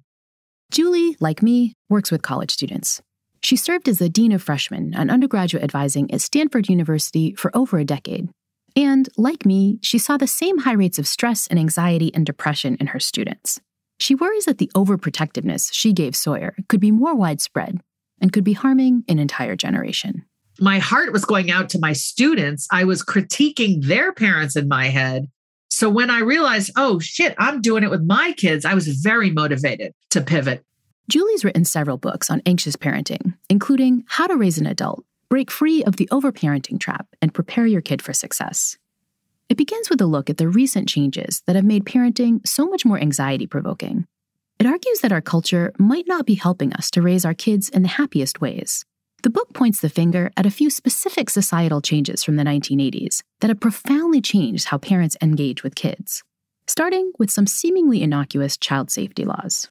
Julie, 0.70 1.16
like 1.20 1.42
me, 1.42 1.74
works 1.88 2.10
with 2.10 2.22
college 2.22 2.50
students. 2.50 3.00
She 3.42 3.56
served 3.56 3.88
as 3.88 3.98
the 3.98 4.08
Dean 4.08 4.32
of 4.32 4.42
Freshmen 4.42 4.92
and 4.94 5.10
undergraduate 5.10 5.62
advising 5.62 6.12
at 6.12 6.20
Stanford 6.20 6.68
University 6.68 7.34
for 7.34 7.56
over 7.56 7.78
a 7.78 7.84
decade. 7.84 8.28
And, 8.76 9.08
like 9.16 9.46
me, 9.46 9.78
she 9.82 9.98
saw 9.98 10.16
the 10.16 10.26
same 10.26 10.58
high 10.58 10.74
rates 10.74 10.98
of 10.98 11.06
stress 11.06 11.46
and 11.46 11.58
anxiety 11.58 12.12
and 12.14 12.26
depression 12.26 12.76
in 12.80 12.88
her 12.88 13.00
students. 13.00 13.60
She 13.98 14.14
worries 14.14 14.44
that 14.44 14.58
the 14.58 14.70
overprotectiveness 14.74 15.70
she 15.72 15.92
gave 15.92 16.14
Sawyer 16.14 16.54
could 16.68 16.80
be 16.80 16.90
more 16.90 17.14
widespread 17.14 17.80
and 18.20 18.32
could 18.32 18.44
be 18.44 18.52
harming 18.52 19.04
an 19.08 19.18
entire 19.18 19.56
generation 19.56 20.24
my 20.60 20.78
heart 20.78 21.12
was 21.12 21.24
going 21.24 21.50
out 21.50 21.70
to 21.70 21.78
my 21.78 21.92
students. 21.92 22.66
I 22.70 22.84
was 22.84 23.04
critiquing 23.04 23.84
their 23.84 24.12
parents 24.12 24.56
in 24.56 24.68
my 24.68 24.86
head. 24.86 25.28
So 25.70 25.88
when 25.88 26.10
I 26.10 26.20
realized, 26.20 26.72
oh 26.76 26.98
shit, 26.98 27.34
I'm 27.38 27.60
doing 27.60 27.84
it 27.84 27.90
with 27.90 28.02
my 28.02 28.32
kids, 28.32 28.64
I 28.64 28.74
was 28.74 28.88
very 28.88 29.30
motivated 29.30 29.92
to 30.10 30.20
pivot. 30.20 30.64
Julie's 31.08 31.44
written 31.44 31.64
several 31.64 31.96
books 31.96 32.30
on 32.30 32.42
anxious 32.44 32.76
parenting, 32.76 33.34
including 33.48 34.04
How 34.08 34.26
to 34.26 34.36
Raise 34.36 34.58
an 34.58 34.66
Adult, 34.66 35.04
Break 35.30 35.50
Free 35.50 35.84
of 35.84 35.96
the 35.96 36.08
Overparenting 36.10 36.80
Trap, 36.80 37.06
and 37.22 37.32
Prepare 37.32 37.66
Your 37.66 37.80
Kid 37.80 38.02
for 38.02 38.12
Success. 38.12 38.76
It 39.48 39.56
begins 39.56 39.88
with 39.88 40.00
a 40.00 40.06
look 40.06 40.28
at 40.28 40.36
the 40.36 40.48
recent 40.48 40.88
changes 40.88 41.42
that 41.46 41.56
have 41.56 41.64
made 41.64 41.86
parenting 41.86 42.46
so 42.46 42.66
much 42.66 42.84
more 42.84 42.98
anxiety 42.98 43.46
provoking. 43.46 44.06
It 44.58 44.66
argues 44.66 45.00
that 45.00 45.12
our 45.12 45.22
culture 45.22 45.72
might 45.78 46.06
not 46.06 46.26
be 46.26 46.34
helping 46.34 46.72
us 46.74 46.90
to 46.90 47.02
raise 47.02 47.24
our 47.24 47.34
kids 47.34 47.68
in 47.68 47.82
the 47.82 47.88
happiest 47.88 48.40
ways. 48.40 48.84
The 49.25 49.30
book 49.30 49.52
points 49.52 49.80
the 49.80 49.88
finger 49.88 50.30
at 50.37 50.46
a 50.46 50.50
few 50.50 50.70
specific 50.70 51.28
societal 51.28 51.80
changes 51.80 52.22
from 52.22 52.37
the 52.37 52.44
1980s 52.44 53.22
that 53.40 53.48
have 53.48 53.58
profoundly 53.58 54.20
changed 54.20 54.68
how 54.68 54.78
parents 54.78 55.16
engage 55.20 55.64
with 55.64 55.75
kids, 55.75 56.22
starting 56.68 57.10
with 57.18 57.28
some 57.28 57.48
seemingly 57.48 58.00
innocuous 58.00 58.56
child 58.56 58.92
safety 58.92 59.25
laws. 59.25 59.68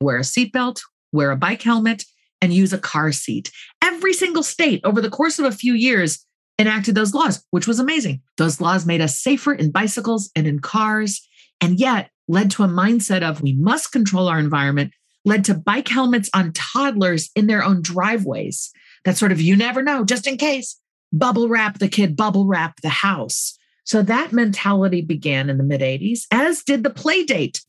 Wear 0.00 0.16
a 0.16 0.22
seatbelt, 0.22 0.80
wear 1.12 1.30
a 1.30 1.36
bike 1.36 1.62
helmet, 1.62 2.04
and 2.40 2.52
use 2.52 2.72
a 2.72 2.78
car 2.78 3.12
seat. 3.12 3.52
Every 3.80 4.12
single 4.12 4.42
state 4.42 4.80
over 4.82 5.00
the 5.00 5.10
course 5.10 5.38
of 5.38 5.44
a 5.44 5.52
few 5.52 5.74
years 5.74 6.26
enacted 6.58 6.96
those 6.96 7.14
laws, 7.14 7.44
which 7.52 7.68
was 7.68 7.78
amazing. 7.78 8.20
Those 8.36 8.60
laws 8.60 8.84
made 8.84 9.00
us 9.00 9.16
safer 9.16 9.54
in 9.54 9.70
bicycles 9.70 10.28
and 10.34 10.44
in 10.44 10.58
cars, 10.58 11.24
and 11.60 11.78
yet 11.78 12.10
led 12.26 12.50
to 12.52 12.64
a 12.64 12.68
mindset 12.68 13.22
of 13.22 13.42
we 13.42 13.52
must 13.52 13.92
control 13.92 14.26
our 14.26 14.40
environment 14.40 14.92
led 15.24 15.44
to 15.44 15.54
bike 15.54 15.88
helmets 15.88 16.30
on 16.34 16.52
toddlers 16.52 17.30
in 17.34 17.46
their 17.46 17.62
own 17.62 17.82
driveways. 17.82 18.72
That 19.04 19.16
sort 19.16 19.32
of, 19.32 19.40
you 19.40 19.56
never 19.56 19.82
know, 19.82 20.04
just 20.04 20.26
in 20.26 20.36
case, 20.36 20.78
bubble 21.12 21.48
wrap 21.48 21.78
the 21.78 21.88
kid, 21.88 22.16
bubble 22.16 22.46
wrap 22.46 22.80
the 22.80 22.88
house. 22.88 23.58
So 23.84 24.02
that 24.02 24.32
mentality 24.32 25.02
began 25.02 25.50
in 25.50 25.58
the 25.58 25.64
mid 25.64 25.80
80s, 25.80 26.26
as 26.30 26.62
did 26.62 26.84
the 26.84 26.90
play 26.90 27.24
date. 27.24 27.64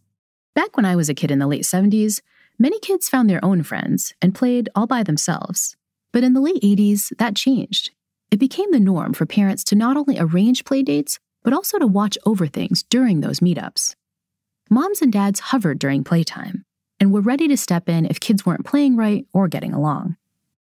Back 0.56 0.78
when 0.78 0.86
I 0.86 0.96
was 0.96 1.10
a 1.10 1.16
kid 1.16 1.32
in 1.32 1.40
the 1.40 1.48
late 1.48 1.64
70s, 1.64 2.22
many 2.60 2.80
kids 2.80 3.10
found 3.10 3.30
their 3.30 3.44
own 3.44 3.64
friends 3.64 4.14
and 4.22 4.36
played 4.36 4.70
all 4.76 4.86
by 4.86 5.02
themselves. 5.02 5.76
But 6.12 6.24
in 6.24 6.34
the 6.34 6.42
late 6.42 6.62
80s, 6.62 7.12
that 7.18 7.36
changed. 7.36 7.90
It 8.30 8.40
became 8.40 8.72
the 8.72 8.80
norm 8.80 9.14
for 9.14 9.26
parents 9.26 9.64
to 9.66 9.76
not 9.76 9.98
only 9.98 10.18
arrange 10.20 10.66
play 10.66 10.84
dates, 10.84 11.20
but 11.44 11.54
also 11.54 11.78
to 11.80 11.88
watch 11.88 12.18
over 12.26 12.48
things 12.48 12.84
during 12.84 13.22
those 13.22 13.40
meetups. 13.40 13.96
Moms 14.70 15.02
and 15.02 15.12
dads 15.12 15.40
hovered 15.40 15.78
during 15.78 16.04
playtime, 16.04 16.66
and 17.00 17.12
were 17.12 17.22
ready 17.22 17.48
to 17.48 17.58
step 17.58 17.90
in 17.90 18.06
if 18.06 18.20
kids 18.20 18.46
weren't 18.46 18.66
playing 18.66 18.96
right 18.96 19.26
or 19.34 19.48
getting 19.48 19.74
along. 19.74 20.16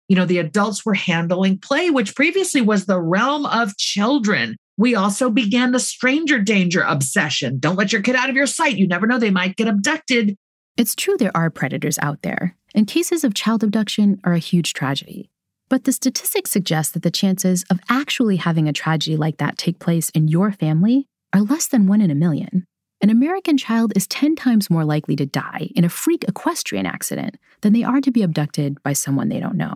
You 0.07 0.15
know, 0.15 0.25
the 0.25 0.39
adults 0.39 0.85
were 0.85 0.95
handling 0.95 1.59
play, 1.59 1.89
which 1.89 2.15
previously 2.15 2.61
was 2.61 2.85
the 2.85 2.99
realm 2.99 3.45
of 3.45 3.77
children. 3.77 4.57
We 4.77 4.95
also 4.95 5.29
began 5.29 5.71
the 5.71 5.79
stranger 5.79 6.39
danger 6.39 6.81
obsession. 6.81 7.59
Don't 7.59 7.75
let 7.75 7.93
your 7.93 8.01
kid 8.01 8.15
out 8.15 8.29
of 8.29 8.35
your 8.35 8.47
sight. 8.47 8.77
You 8.77 8.87
never 8.87 9.05
know, 9.05 9.19
they 9.19 9.29
might 9.29 9.55
get 9.55 9.67
abducted. 9.67 10.35
It's 10.77 10.95
true 10.95 11.17
there 11.17 11.35
are 11.35 11.49
predators 11.49 11.99
out 11.99 12.21
there, 12.21 12.55
and 12.73 12.87
cases 12.87 13.23
of 13.23 13.33
child 13.33 13.63
abduction 13.63 14.19
are 14.23 14.33
a 14.33 14.39
huge 14.39 14.73
tragedy. 14.73 15.29
But 15.67 15.83
the 15.83 15.91
statistics 15.91 16.49
suggest 16.49 16.93
that 16.93 17.03
the 17.03 17.11
chances 17.11 17.63
of 17.69 17.79
actually 17.89 18.37
having 18.37 18.67
a 18.67 18.73
tragedy 18.73 19.17
like 19.17 19.37
that 19.37 19.57
take 19.57 19.77
place 19.77 20.09
in 20.11 20.27
your 20.27 20.51
family 20.51 21.07
are 21.33 21.41
less 21.41 21.67
than 21.67 21.85
one 21.85 22.01
in 22.01 22.09
a 22.09 22.15
million 22.15 22.65
an 23.01 23.09
American 23.09 23.57
child 23.57 23.93
is 23.95 24.07
10 24.07 24.35
times 24.35 24.69
more 24.69 24.83
likely 24.83 25.15
to 25.15 25.25
die 25.25 25.69
in 25.73 25.85
a 25.85 25.89
freak 25.89 26.25
equestrian 26.27 26.85
accident 26.85 27.37
than 27.61 27.71
they 27.71 27.83
are 27.83 28.01
to 28.01 28.11
be 28.11 28.23
abducted 28.23 28.81
by 28.83 28.91
someone 28.91 29.29
they 29.29 29.39
don't 29.39 29.55
know. 29.55 29.75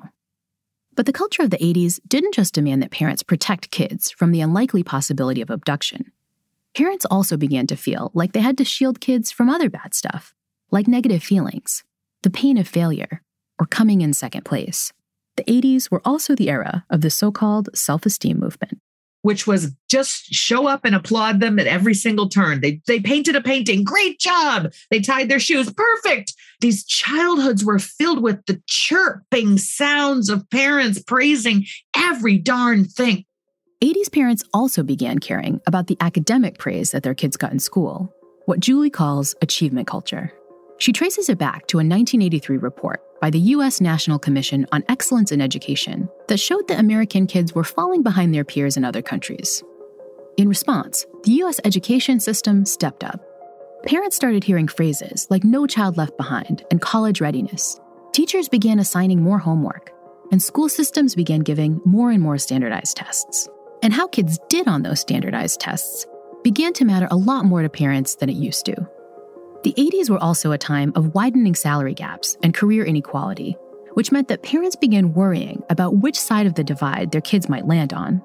But 0.96 1.06
the 1.06 1.14
culture 1.14 1.42
of 1.42 1.50
the 1.50 1.58
80s 1.58 2.02
didn't 2.08 2.34
just 2.34 2.54
demand 2.54 2.84
that 2.84 2.92
parents 2.92 3.24
protect 3.24 3.72
kids 3.72 4.12
from 4.12 4.32
the 4.32 4.42
unlikely 4.42 4.84
possibility 4.84 5.42
of 5.42 5.50
abduction. 5.50 6.12
Parents 6.76 7.06
also 7.10 7.38
began 7.38 7.66
to 7.68 7.78
feel 7.78 8.12
like 8.14 8.34
they 8.34 8.42
had 8.42 8.58
to 8.58 8.66
shield 8.66 9.00
kids 9.00 9.32
from 9.32 9.50
other 9.50 9.70
bad 9.70 9.94
stuff, 9.94 10.36
like 10.70 10.88
negative 10.88 11.24
feelings, 11.24 11.84
the 12.24 12.30
pain 12.30 12.58
of 12.58 12.68
failure, 12.68 13.22
or 13.58 13.66
coming 13.66 14.02
in 14.02 14.14
second 14.14 14.44
place. 14.44 14.92
The 15.38 15.44
80s 15.46 15.90
were 15.90 16.02
also 16.04 16.36
the 16.36 16.50
era 16.50 16.86
of 16.90 17.02
the 17.02 17.10
so 17.10 17.32
called 17.32 17.70
self 17.74 18.06
esteem 18.06 18.40
movement 18.40 18.80
which 19.24 19.48
was 19.48 19.74
just 19.90 20.26
show 20.34 20.68
up 20.68 20.82
and 20.86 20.94
applaud 20.94 21.40
them 21.40 21.58
at 21.58 21.66
every 21.66 21.96
single 21.96 22.30
turn. 22.30 22.62
They 22.62 22.82
they 22.88 23.00
painted 23.00 23.36
a 23.36 23.42
painting. 23.42 23.84
Great 23.84 24.20
job. 24.20 24.72
They 24.92 25.00
tied 25.00 25.30
their 25.30 25.40
shoes. 25.40 25.72
Perfect. 25.74 26.34
These 26.62 26.86
childhoods 26.86 27.66
were 27.66 27.80
filled 27.80 28.22
with 28.22 28.46
the 28.46 28.62
chirping 28.68 29.58
sounds 29.58 30.30
of 30.30 30.50
parents 30.50 31.02
praising 31.02 31.66
every 31.96 32.38
darn 32.38 32.86
thing. 32.86 33.26
80s 33.84 34.12
parents 34.12 34.44
also 34.54 34.84
began 34.84 35.20
caring 35.20 35.60
about 35.68 35.88
the 35.88 35.98
academic 36.00 36.58
praise 36.58 36.92
that 36.92 37.04
their 37.04 37.14
kids 37.14 37.36
got 37.36 37.52
in 37.52 37.60
school, 37.60 38.14
what 38.46 38.62
Julie 38.62 38.90
calls 38.90 39.36
achievement 39.42 39.88
culture. 39.88 40.32
She 40.84 40.92
traces 40.92 41.30
it 41.30 41.38
back 41.38 41.66
to 41.68 41.78
a 41.78 41.88
1983 41.88 42.58
report 42.58 43.02
by 43.22 43.30
the 43.30 43.40
U.S. 43.40 43.80
National 43.80 44.20
Commission 44.20 44.68
on 44.74 44.84
Excellence 44.90 45.32
in 45.32 45.40
Education 45.40 46.10
that 46.28 46.42
showed 46.42 46.68
that 46.68 46.78
American 46.78 47.26
kids 47.26 47.56
were 47.56 47.64
falling 47.64 48.04
behind 48.04 48.34
their 48.34 48.44
peers 48.44 48.76
in 48.76 48.84
other 48.84 49.02
countries. 49.02 49.64
In 50.36 50.50
response, 50.50 51.06
the 51.24 51.32
U.S. 51.36 51.62
education 51.64 52.20
system 52.20 52.66
stepped 52.66 53.06
up. 53.06 53.26
Parents 53.86 54.18
started 54.18 54.44
hearing 54.44 54.68
phrases 54.68 55.26
like 55.30 55.46
no 55.46 55.66
child 55.68 55.96
left 55.96 56.18
behind 56.18 56.66
and 56.70 56.82
college 56.82 57.22
readiness. 57.22 57.80
Teachers 58.12 58.50
began 58.50 58.78
assigning 58.78 59.24
more 59.24 59.40
homework, 59.40 59.90
and 60.34 60.44
school 60.44 60.68
systems 60.68 61.16
began 61.16 61.40
giving 61.40 61.80
more 61.86 62.12
and 62.12 62.22
more 62.22 62.38
standardized 62.38 62.98
tests. 62.98 63.48
And 63.82 63.94
how 63.94 64.10
kids 64.10 64.38
did 64.50 64.68
on 64.68 64.82
those 64.82 65.00
standardized 65.00 65.62
tests 65.62 66.06
began 66.44 66.74
to 66.74 66.84
matter 66.84 67.08
a 67.10 67.16
lot 67.16 67.46
more 67.46 67.62
to 67.62 67.70
parents 67.70 68.16
than 68.16 68.30
it 68.30 68.36
used 68.36 68.66
to. 68.66 68.86
The 69.64 69.74
80s 69.78 70.10
were 70.10 70.22
also 70.22 70.52
a 70.52 70.58
time 70.58 70.92
of 70.94 71.16
widening 71.16 71.56
salary 71.56 71.94
gaps 71.94 72.36
and 72.44 72.54
career 72.54 72.84
inequality, 72.84 73.56
which 73.94 74.12
meant 74.12 74.28
that 74.28 74.44
parents 74.44 74.76
began 74.76 75.14
worrying 75.14 75.64
about 75.70 75.96
which 75.96 76.20
side 76.20 76.46
of 76.46 76.56
the 76.56 76.66
divide 76.66 77.12
their 77.12 77.22
kids 77.22 77.48
might 77.48 77.66
land 77.66 77.94
on. 77.94 78.22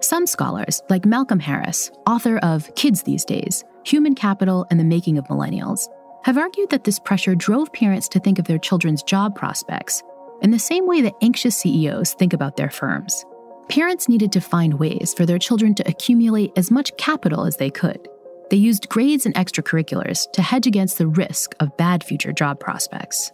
Some 0.00 0.26
scholars, 0.26 0.82
like 0.88 1.04
Malcolm 1.04 1.38
Harris, 1.38 1.90
author 2.06 2.38
of 2.38 2.74
Kids 2.76 3.02
These 3.02 3.26
Days 3.26 3.62
Human 3.84 4.14
Capital 4.14 4.66
and 4.70 4.80
the 4.80 4.84
Making 4.84 5.18
of 5.18 5.26
Millennials, 5.26 5.86
have 6.24 6.38
argued 6.38 6.70
that 6.70 6.84
this 6.84 6.98
pressure 6.98 7.34
drove 7.34 7.70
parents 7.74 8.08
to 8.08 8.20
think 8.20 8.38
of 8.38 8.46
their 8.46 8.58
children's 8.58 9.02
job 9.02 9.36
prospects 9.36 10.02
in 10.40 10.50
the 10.50 10.58
same 10.58 10.86
way 10.86 11.02
that 11.02 11.14
anxious 11.20 11.58
CEOs 11.58 12.14
think 12.14 12.32
about 12.32 12.56
their 12.56 12.70
firms. 12.70 13.26
Parents 13.68 14.08
needed 14.08 14.32
to 14.32 14.40
find 14.40 14.78
ways 14.78 15.12
for 15.12 15.26
their 15.26 15.38
children 15.38 15.74
to 15.74 15.86
accumulate 15.86 16.52
as 16.56 16.70
much 16.70 16.96
capital 16.96 17.44
as 17.44 17.58
they 17.58 17.70
could 17.70 18.08
they 18.50 18.56
used 18.56 18.88
grades 18.88 19.26
and 19.26 19.34
extracurriculars 19.36 20.30
to 20.32 20.42
hedge 20.42 20.66
against 20.66 20.98
the 20.98 21.06
risk 21.06 21.54
of 21.60 21.76
bad 21.76 22.02
future 22.02 22.32
job 22.32 22.58
prospects. 22.60 23.32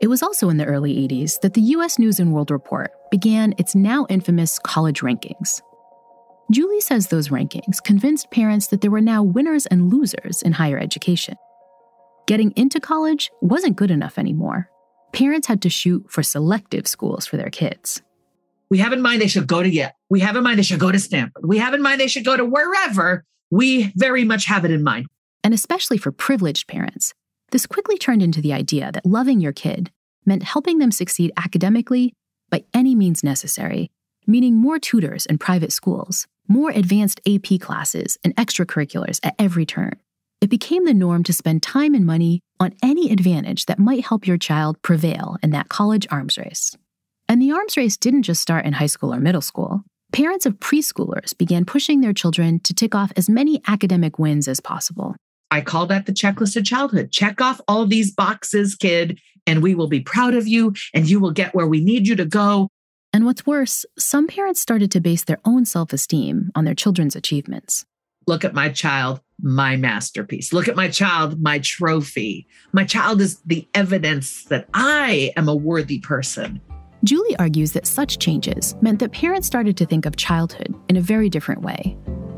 It 0.00 0.08
was 0.08 0.22
also 0.22 0.48
in 0.48 0.56
the 0.56 0.66
early 0.66 0.94
80s 1.08 1.40
that 1.40 1.54
the 1.54 1.60
US 1.60 1.98
News 1.98 2.20
and 2.20 2.32
World 2.32 2.50
Report 2.50 2.90
began 3.10 3.54
its 3.58 3.74
now 3.74 4.06
infamous 4.08 4.58
college 4.58 5.00
rankings. 5.00 5.60
Julie 6.50 6.80
says 6.80 7.06
those 7.06 7.28
rankings 7.28 7.82
convinced 7.82 8.30
parents 8.30 8.68
that 8.68 8.80
there 8.80 8.90
were 8.90 9.00
now 9.00 9.22
winners 9.22 9.66
and 9.66 9.92
losers 9.92 10.42
in 10.42 10.52
higher 10.52 10.78
education. 10.78 11.36
Getting 12.26 12.52
into 12.56 12.80
college 12.80 13.30
wasn't 13.40 13.76
good 13.76 13.90
enough 13.90 14.18
anymore. 14.18 14.70
Parents 15.12 15.46
had 15.46 15.62
to 15.62 15.70
shoot 15.70 16.06
for 16.08 16.22
selective 16.22 16.86
schools 16.86 17.26
for 17.26 17.36
their 17.36 17.50
kids. 17.50 18.02
We 18.68 18.78
have 18.78 18.92
in 18.92 19.02
mind 19.02 19.20
they 19.20 19.26
should 19.26 19.46
go 19.46 19.62
to 19.62 19.68
Yale. 19.68 19.90
We 20.08 20.20
have 20.20 20.36
in 20.36 20.44
mind 20.44 20.58
they 20.58 20.62
should 20.62 20.78
go 20.80 20.92
to 20.92 20.98
Stanford. 20.98 21.44
We 21.44 21.58
have 21.58 21.74
in 21.74 21.82
mind 21.82 22.00
they 22.00 22.06
should 22.06 22.24
go 22.24 22.36
to 22.36 22.44
wherever 22.44 23.24
we 23.50 23.92
very 23.96 24.24
much 24.24 24.46
have 24.46 24.64
it 24.64 24.70
in 24.70 24.82
mind. 24.82 25.06
And 25.42 25.54
especially 25.54 25.98
for 25.98 26.12
privileged 26.12 26.68
parents, 26.68 27.14
this 27.50 27.66
quickly 27.66 27.98
turned 27.98 28.22
into 28.22 28.40
the 28.40 28.52
idea 28.52 28.92
that 28.92 29.06
loving 29.06 29.40
your 29.40 29.52
kid 29.52 29.90
meant 30.24 30.42
helping 30.42 30.78
them 30.78 30.92
succeed 30.92 31.32
academically 31.36 32.12
by 32.50 32.64
any 32.74 32.94
means 32.94 33.24
necessary, 33.24 33.90
meaning 34.26 34.54
more 34.54 34.78
tutors 34.78 35.26
and 35.26 35.40
private 35.40 35.72
schools, 35.72 36.26
more 36.46 36.70
advanced 36.70 37.20
AP 37.26 37.60
classes 37.60 38.18
and 38.22 38.34
extracurriculars 38.36 39.20
at 39.22 39.34
every 39.38 39.66
turn. 39.66 39.98
It 40.40 40.50
became 40.50 40.84
the 40.84 40.94
norm 40.94 41.22
to 41.24 41.32
spend 41.32 41.62
time 41.62 41.94
and 41.94 42.06
money 42.06 42.40
on 42.58 42.74
any 42.82 43.12
advantage 43.12 43.66
that 43.66 43.78
might 43.78 44.04
help 44.04 44.26
your 44.26 44.38
child 44.38 44.80
prevail 44.82 45.36
in 45.42 45.50
that 45.50 45.68
college 45.68 46.06
arms 46.10 46.38
race. 46.38 46.76
And 47.28 47.40
the 47.40 47.52
arms 47.52 47.76
race 47.76 47.96
didn't 47.96 48.22
just 48.22 48.42
start 48.42 48.64
in 48.64 48.74
high 48.74 48.86
school 48.86 49.14
or 49.14 49.20
middle 49.20 49.42
school. 49.42 49.84
Parents 50.12 50.44
of 50.44 50.54
preschoolers 50.54 51.38
began 51.38 51.64
pushing 51.64 52.00
their 52.00 52.12
children 52.12 52.58
to 52.60 52.74
tick 52.74 52.96
off 52.96 53.12
as 53.16 53.28
many 53.28 53.62
academic 53.68 54.18
wins 54.18 54.48
as 54.48 54.58
possible. 54.58 55.14
I 55.52 55.60
call 55.60 55.86
that 55.86 56.06
the 56.06 56.12
checklist 56.12 56.56
of 56.56 56.64
childhood. 56.64 57.12
Check 57.12 57.40
off 57.40 57.60
all 57.68 57.86
these 57.86 58.12
boxes, 58.12 58.74
kid, 58.74 59.20
and 59.46 59.62
we 59.62 59.74
will 59.74 59.86
be 59.86 60.00
proud 60.00 60.34
of 60.34 60.48
you 60.48 60.74
and 60.94 61.08
you 61.08 61.20
will 61.20 61.30
get 61.30 61.54
where 61.54 61.66
we 61.66 61.80
need 61.80 62.08
you 62.08 62.16
to 62.16 62.24
go. 62.24 62.68
And 63.12 63.24
what's 63.24 63.46
worse, 63.46 63.84
some 63.98 64.26
parents 64.26 64.60
started 64.60 64.90
to 64.92 65.00
base 65.00 65.24
their 65.24 65.40
own 65.44 65.64
self 65.64 65.92
esteem 65.92 66.50
on 66.56 66.64
their 66.64 66.74
children's 66.74 67.14
achievements. 67.14 67.84
Look 68.26 68.44
at 68.44 68.54
my 68.54 68.68
child, 68.68 69.20
my 69.40 69.76
masterpiece. 69.76 70.52
Look 70.52 70.68
at 70.68 70.76
my 70.76 70.88
child, 70.88 71.40
my 71.40 71.60
trophy. 71.60 72.46
My 72.72 72.84
child 72.84 73.20
is 73.20 73.40
the 73.46 73.66
evidence 73.74 74.44
that 74.44 74.68
I 74.74 75.32
am 75.36 75.48
a 75.48 75.54
worthy 75.54 76.00
person. 76.00 76.60
Julie 77.02 77.36
argues 77.38 77.72
that 77.72 77.86
such 77.86 78.18
changes 78.18 78.74
meant 78.82 78.98
that 78.98 79.12
parents 79.12 79.46
started 79.46 79.76
to 79.78 79.86
think 79.86 80.04
of 80.04 80.16
childhood 80.16 80.74
in 80.90 80.96
a 80.96 81.00
very 81.00 81.30
different 81.30 81.62
way. 81.62 81.96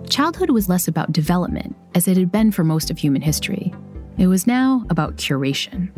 Childhood 0.09 0.51
was 0.51 0.69
less 0.69 0.87
about 0.87 1.11
development, 1.11 1.75
as 1.95 2.07
it 2.07 2.17
had 2.17 2.31
been 2.31 2.53
for 2.53 2.63
most 2.63 2.91
of 2.91 2.99
human 2.99 3.23
history. 3.23 3.75
It 4.19 4.29
was 4.29 4.47
now 4.47 4.85
about 4.89 5.17
curation. 5.17 5.91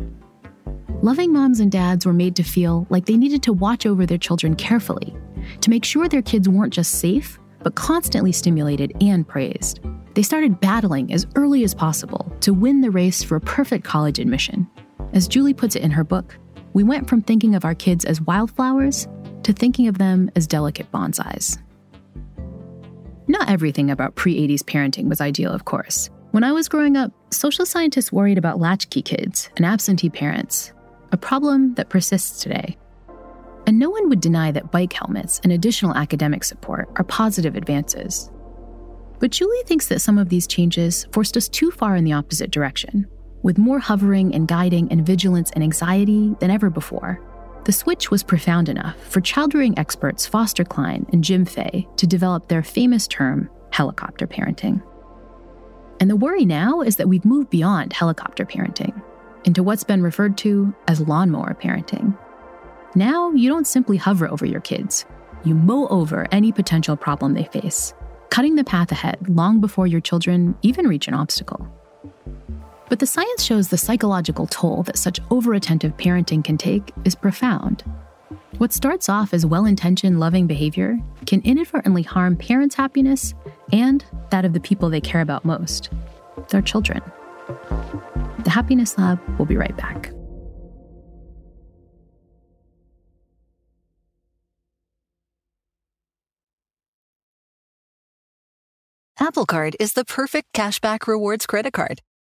loving 1.03 1.31
moms 1.31 1.59
and 1.59 1.71
dads 1.71 2.05
were 2.05 2.13
made 2.13 2.35
to 2.35 2.43
feel 2.43 2.87
like 2.89 3.05
they 3.05 3.17
needed 3.17 3.43
to 3.43 3.53
watch 3.53 3.85
over 3.85 4.05
their 4.07 4.17
children 4.17 4.55
carefully 4.55 5.15
to 5.61 5.69
make 5.69 5.85
sure 5.85 6.07
their 6.07 6.23
kids 6.23 6.49
weren't 6.49 6.73
just 6.73 6.93
safe, 6.93 7.37
but 7.61 7.75
constantly 7.75 8.31
stimulated 8.31 8.91
and 9.01 9.27
praised. 9.27 9.79
They 10.15 10.23
started 10.23 10.59
battling 10.59 11.13
as 11.13 11.27
early 11.35 11.63
as 11.63 11.75
possible 11.75 12.31
to 12.39 12.53
win 12.53 12.81
the 12.81 12.89
race 12.89 13.21
for 13.21 13.35
a 13.35 13.41
perfect 13.41 13.83
college 13.83 14.17
admission. 14.17 14.67
As 15.13 15.27
Julie 15.27 15.53
puts 15.53 15.75
it 15.75 15.83
in 15.83 15.91
her 15.91 16.03
book, 16.03 16.37
we 16.75 16.83
went 16.83 17.07
from 17.07 17.21
thinking 17.21 17.55
of 17.55 17.63
our 17.63 17.73
kids 17.73 18.03
as 18.03 18.19
wildflowers 18.19 19.07
to 19.43 19.53
thinking 19.53 19.87
of 19.87 19.97
them 19.97 20.29
as 20.35 20.45
delicate 20.45 20.91
bonsais. 20.91 21.57
Not 23.29 23.49
everything 23.49 23.89
about 23.89 24.15
pre 24.15 24.45
80s 24.45 24.61
parenting 24.61 25.07
was 25.07 25.21
ideal, 25.21 25.51
of 25.51 25.63
course. 25.63 26.09
When 26.31 26.43
I 26.43 26.51
was 26.51 26.67
growing 26.67 26.97
up, 26.97 27.13
social 27.31 27.65
scientists 27.65 28.11
worried 28.11 28.37
about 28.37 28.59
latchkey 28.59 29.01
kids 29.01 29.49
and 29.55 29.65
absentee 29.65 30.09
parents, 30.09 30.73
a 31.13 31.17
problem 31.17 31.75
that 31.75 31.89
persists 31.89 32.43
today. 32.43 32.75
And 33.65 33.79
no 33.79 33.89
one 33.89 34.09
would 34.09 34.19
deny 34.19 34.51
that 34.51 34.71
bike 34.71 34.91
helmets 34.91 35.39
and 35.43 35.53
additional 35.53 35.95
academic 35.95 36.43
support 36.43 36.89
are 36.97 37.05
positive 37.05 37.55
advances. 37.55 38.29
But 39.19 39.31
Julie 39.31 39.63
thinks 39.65 39.87
that 39.87 40.01
some 40.01 40.17
of 40.17 40.27
these 40.27 40.45
changes 40.45 41.07
forced 41.13 41.37
us 41.37 41.47
too 41.47 41.71
far 41.71 41.95
in 41.95 42.03
the 42.03 42.11
opposite 42.11 42.51
direction, 42.51 43.07
with 43.45 43.59
more 43.59 43.77
hovering 43.77 44.33
and 44.33 44.47
guiding 44.47 44.91
and 44.91 45.05
vigilance 45.05 45.51
and 45.51 45.63
anxiety 45.63 46.35
than 46.39 46.49
ever 46.49 46.71
before. 46.71 47.21
The 47.65 47.71
switch 47.71 48.09
was 48.09 48.23
profound 48.23 48.69
enough 48.69 48.99
for 49.03 49.21
child 49.21 49.53
rearing 49.53 49.77
experts 49.77 50.25
Foster 50.25 50.63
Cline 50.63 51.05
and 51.13 51.23
Jim 51.23 51.45
Fay 51.45 51.87
to 51.97 52.07
develop 52.07 52.47
their 52.47 52.63
famous 52.63 53.07
term, 53.07 53.47
helicopter 53.69 54.25
parenting. 54.25 54.81
And 55.99 56.09
the 56.09 56.15
worry 56.15 56.43
now 56.43 56.81
is 56.81 56.95
that 56.95 57.07
we've 57.07 57.23
moved 57.23 57.51
beyond 57.51 57.93
helicopter 57.93 58.45
parenting 58.45 58.99
into 59.43 59.61
what's 59.61 59.83
been 59.83 60.01
referred 60.01 60.39
to 60.39 60.73
as 60.87 61.01
lawnmower 61.01 61.55
parenting. 61.61 62.17
Now, 62.95 63.31
you 63.31 63.47
don't 63.47 63.67
simply 63.67 63.97
hover 63.97 64.27
over 64.27 64.47
your 64.47 64.61
kids, 64.61 65.05
you 65.43 65.53
mow 65.53 65.85
over 65.89 66.25
any 66.31 66.51
potential 66.51 66.97
problem 66.97 67.35
they 67.35 67.43
face, 67.43 67.93
cutting 68.31 68.55
the 68.55 68.63
path 68.63 68.91
ahead 68.91 69.19
long 69.29 69.61
before 69.61 69.85
your 69.85 70.01
children 70.01 70.55
even 70.63 70.87
reach 70.87 71.07
an 71.07 71.13
obstacle. 71.13 71.74
But 72.87 72.99
the 72.99 73.07
science 73.07 73.43
shows 73.43 73.69
the 73.69 73.77
psychological 73.77 74.45
toll 74.47 74.83
that 74.83 74.97
such 74.97 75.21
overattentive 75.23 75.93
parenting 75.97 76.43
can 76.43 76.57
take 76.57 76.91
is 77.03 77.15
profound. 77.15 77.83
What 78.57 78.73
starts 78.73 79.09
off 79.09 79.33
as 79.33 79.45
well 79.45 79.65
intentioned, 79.65 80.19
loving 80.19 80.47
behavior 80.47 80.99
can 81.25 81.41
inadvertently 81.41 82.03
harm 82.03 82.37
parents' 82.37 82.75
happiness 82.75 83.33
and 83.73 84.05
that 84.29 84.45
of 84.45 84.53
the 84.53 84.59
people 84.59 84.89
they 84.89 85.01
care 85.01 85.21
about 85.21 85.45
most 85.45 85.89
their 86.49 86.61
children. 86.61 87.01
The 88.43 88.51
Happiness 88.51 88.97
Lab 88.97 89.19
will 89.39 89.45
be 89.45 89.57
right 89.57 89.75
back. 89.75 90.11
Apple 99.19 99.45
Card 99.45 99.75
is 99.79 99.93
the 99.93 100.05
perfect 100.05 100.53
cashback 100.53 101.07
rewards 101.07 101.45
credit 101.45 101.73
card. 101.73 102.01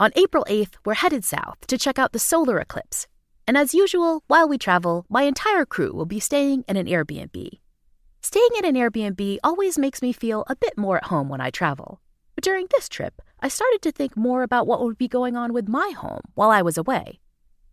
On 0.00 0.10
April 0.16 0.46
8th, 0.48 0.76
we're 0.86 0.94
headed 0.94 1.26
south 1.26 1.66
to 1.66 1.76
check 1.76 1.98
out 1.98 2.14
the 2.14 2.18
solar 2.18 2.58
eclipse. 2.58 3.06
And 3.46 3.54
as 3.54 3.74
usual, 3.74 4.24
while 4.28 4.48
we 4.48 4.56
travel, 4.56 5.04
my 5.10 5.24
entire 5.24 5.66
crew 5.66 5.92
will 5.92 6.06
be 6.06 6.18
staying 6.18 6.64
in 6.66 6.78
an 6.78 6.86
Airbnb. 6.86 7.50
Staying 8.22 8.48
in 8.56 8.64
an 8.64 8.76
Airbnb 8.76 9.36
always 9.44 9.76
makes 9.76 10.00
me 10.00 10.14
feel 10.14 10.44
a 10.46 10.56
bit 10.56 10.78
more 10.78 10.96
at 10.96 11.12
home 11.12 11.28
when 11.28 11.42
I 11.42 11.50
travel. 11.50 12.00
But 12.34 12.44
during 12.44 12.66
this 12.70 12.88
trip, 12.88 13.20
I 13.40 13.48
started 13.48 13.82
to 13.82 13.92
think 13.92 14.16
more 14.16 14.42
about 14.42 14.66
what 14.66 14.82
would 14.82 14.96
be 14.96 15.06
going 15.06 15.36
on 15.36 15.52
with 15.52 15.68
my 15.68 15.92
home 15.94 16.22
while 16.32 16.50
I 16.50 16.62
was 16.62 16.78
away. 16.78 17.20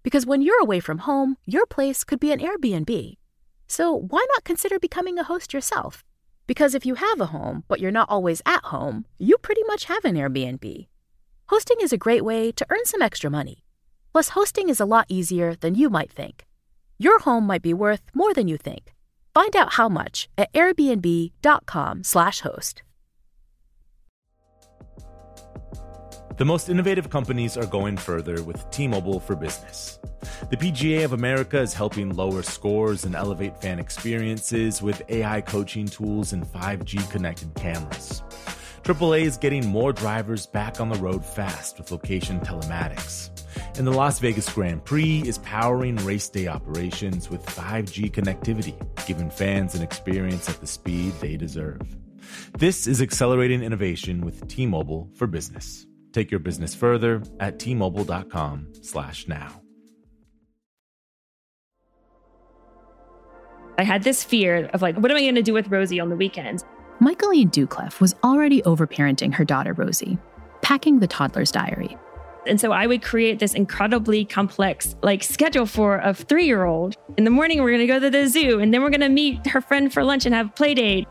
Because 0.03 0.25
when 0.25 0.41
you're 0.41 0.61
away 0.61 0.81
from 0.81 0.97
home, 0.97 1.37
your 1.45 1.65
place 1.65 2.03
could 2.03 2.19
be 2.19 2.33
an 2.33 2.39
Airbnb. 2.39 3.15
So 3.69 3.93
why 3.93 4.25
not 4.33 4.43
consider 4.43 4.79
becoming 4.79 5.17
a 5.17 5.23
host 5.23 5.53
yourself? 5.53 6.03
Because 6.45 6.75
if 6.75 6.85
you 6.85 6.95
have 6.95 7.21
a 7.21 7.27
home, 7.27 7.63
but 7.69 7.79
you're 7.79 7.89
not 7.89 8.09
always 8.09 8.41
at 8.45 8.65
home, 8.65 9.05
you 9.17 9.37
pretty 9.37 9.63
much 9.63 9.85
have 9.85 10.03
an 10.03 10.15
Airbnb. 10.15 10.87
Hosting 11.49 11.77
is 11.79 11.93
a 11.93 11.97
great 11.97 12.25
way 12.25 12.51
to 12.51 12.65
earn 12.69 12.83
some 12.83 13.01
extra 13.01 13.29
money. 13.29 13.63
Plus, 14.11 14.27
hosting 14.29 14.67
is 14.67 14.81
a 14.81 14.85
lot 14.85 15.05
easier 15.07 15.55
than 15.55 15.75
you 15.75 15.89
might 15.89 16.11
think. 16.11 16.45
Your 16.99 17.19
home 17.19 17.47
might 17.47 17.61
be 17.61 17.73
worth 17.73 18.01
more 18.13 18.33
than 18.33 18.49
you 18.49 18.57
think. 18.57 18.93
Find 19.33 19.55
out 19.55 19.71
how 19.73 19.87
much 19.87 20.27
at 20.37 20.51
airbnb.com/host. 20.51 22.81
The 26.37 26.45
most 26.45 26.69
innovative 26.69 27.09
companies 27.09 27.57
are 27.57 27.65
going 27.65 27.97
further 27.97 28.43
with 28.43 28.69
T-Mobile 28.69 29.19
for 29.21 29.35
Business. 29.35 29.97
The 30.49 30.57
PGA 30.57 31.05
of 31.05 31.13
America 31.13 31.61
is 31.61 31.73
helping 31.73 32.13
lower 32.13 32.43
scores 32.43 33.05
and 33.05 33.15
elevate 33.15 33.59
fan 33.61 33.79
experiences 33.79 34.81
with 34.81 35.01
AI 35.09 35.39
coaching 35.41 35.87
tools 35.87 36.33
and 36.33 36.45
5G 36.45 37.09
connected 37.09 37.55
cameras. 37.55 38.21
AAA 38.87 39.23
is 39.23 39.35
getting 39.35 39.67
more 39.67 39.91
drivers 39.91 40.45
back 40.45 40.79
on 40.79 40.87
the 40.87 40.97
road 40.99 41.25
fast 41.25 41.77
with 41.77 41.91
location 41.91 42.39
telematics. 42.39 43.29
And 43.77 43.85
the 43.85 43.91
Las 43.91 44.19
Vegas 44.19 44.47
Grand 44.53 44.85
Prix 44.85 45.23
is 45.25 45.39
powering 45.39 45.97
race 46.05 46.29
day 46.29 46.47
operations 46.47 47.29
with 47.29 47.45
5G 47.45 48.09
connectivity, 48.09 48.77
giving 49.05 49.29
fans 49.29 49.75
an 49.75 49.81
experience 49.81 50.47
at 50.47 50.61
the 50.61 50.67
speed 50.67 51.11
they 51.19 51.35
deserve. 51.35 51.81
This 52.57 52.87
is 52.87 53.01
accelerating 53.01 53.61
innovation 53.61 54.21
with 54.21 54.47
T-Mobile 54.47 55.09
for 55.15 55.27
Business. 55.27 55.85
Take 56.13 56.31
your 56.31 56.39
business 56.39 56.73
further 56.73 57.21
at 57.41 57.59
tmobile.com 57.59 58.69
slash 58.83 59.27
now. 59.27 59.61
I 63.77 63.83
had 63.83 64.03
this 64.03 64.23
fear 64.23 64.69
of 64.73 64.81
like, 64.81 64.95
what 64.95 65.11
am 65.11 65.17
I 65.17 65.21
going 65.23 65.35
to 65.35 65.41
do 65.41 65.53
with 65.53 65.67
Rosy 65.67 65.99
on 65.99 66.07
the 66.07 66.15
weekends? 66.15 66.63
Michaeleen 66.99 67.49
Doucleff 67.49 68.01
was 68.01 68.15
already 68.23 68.63
overparenting 68.63 69.31
her 69.35 69.45
daughter 69.45 69.73
Rosy, 69.73 70.17
packing 70.63 70.99
the 70.99 71.07
toddler's 71.07 71.51
diary. 71.51 71.95
And 72.47 72.59
so 72.59 72.71
I 72.71 72.87
would 72.87 73.03
create 73.03 73.37
this 73.37 73.53
incredibly 73.53 74.25
complex 74.25 74.95
like 75.03 75.23
schedule 75.23 75.67
for 75.67 75.97
a 75.97 76.13
three 76.13 76.45
year 76.45 76.63
old. 76.63 76.95
In 77.17 77.23
the 77.23 77.29
morning, 77.29 77.61
we're 77.61 77.69
going 77.69 77.85
to 77.85 77.87
go 77.87 77.99
to 77.99 78.09
the 78.09 78.27
zoo 78.27 78.59
and 78.59 78.73
then 78.73 78.81
we're 78.81 78.89
going 78.89 79.01
to 79.01 79.09
meet 79.09 79.45
her 79.47 79.61
friend 79.61 79.93
for 79.93 80.03
lunch 80.03 80.25
and 80.25 80.33
have 80.33 80.55
play 80.55 80.73
date. 80.73 81.07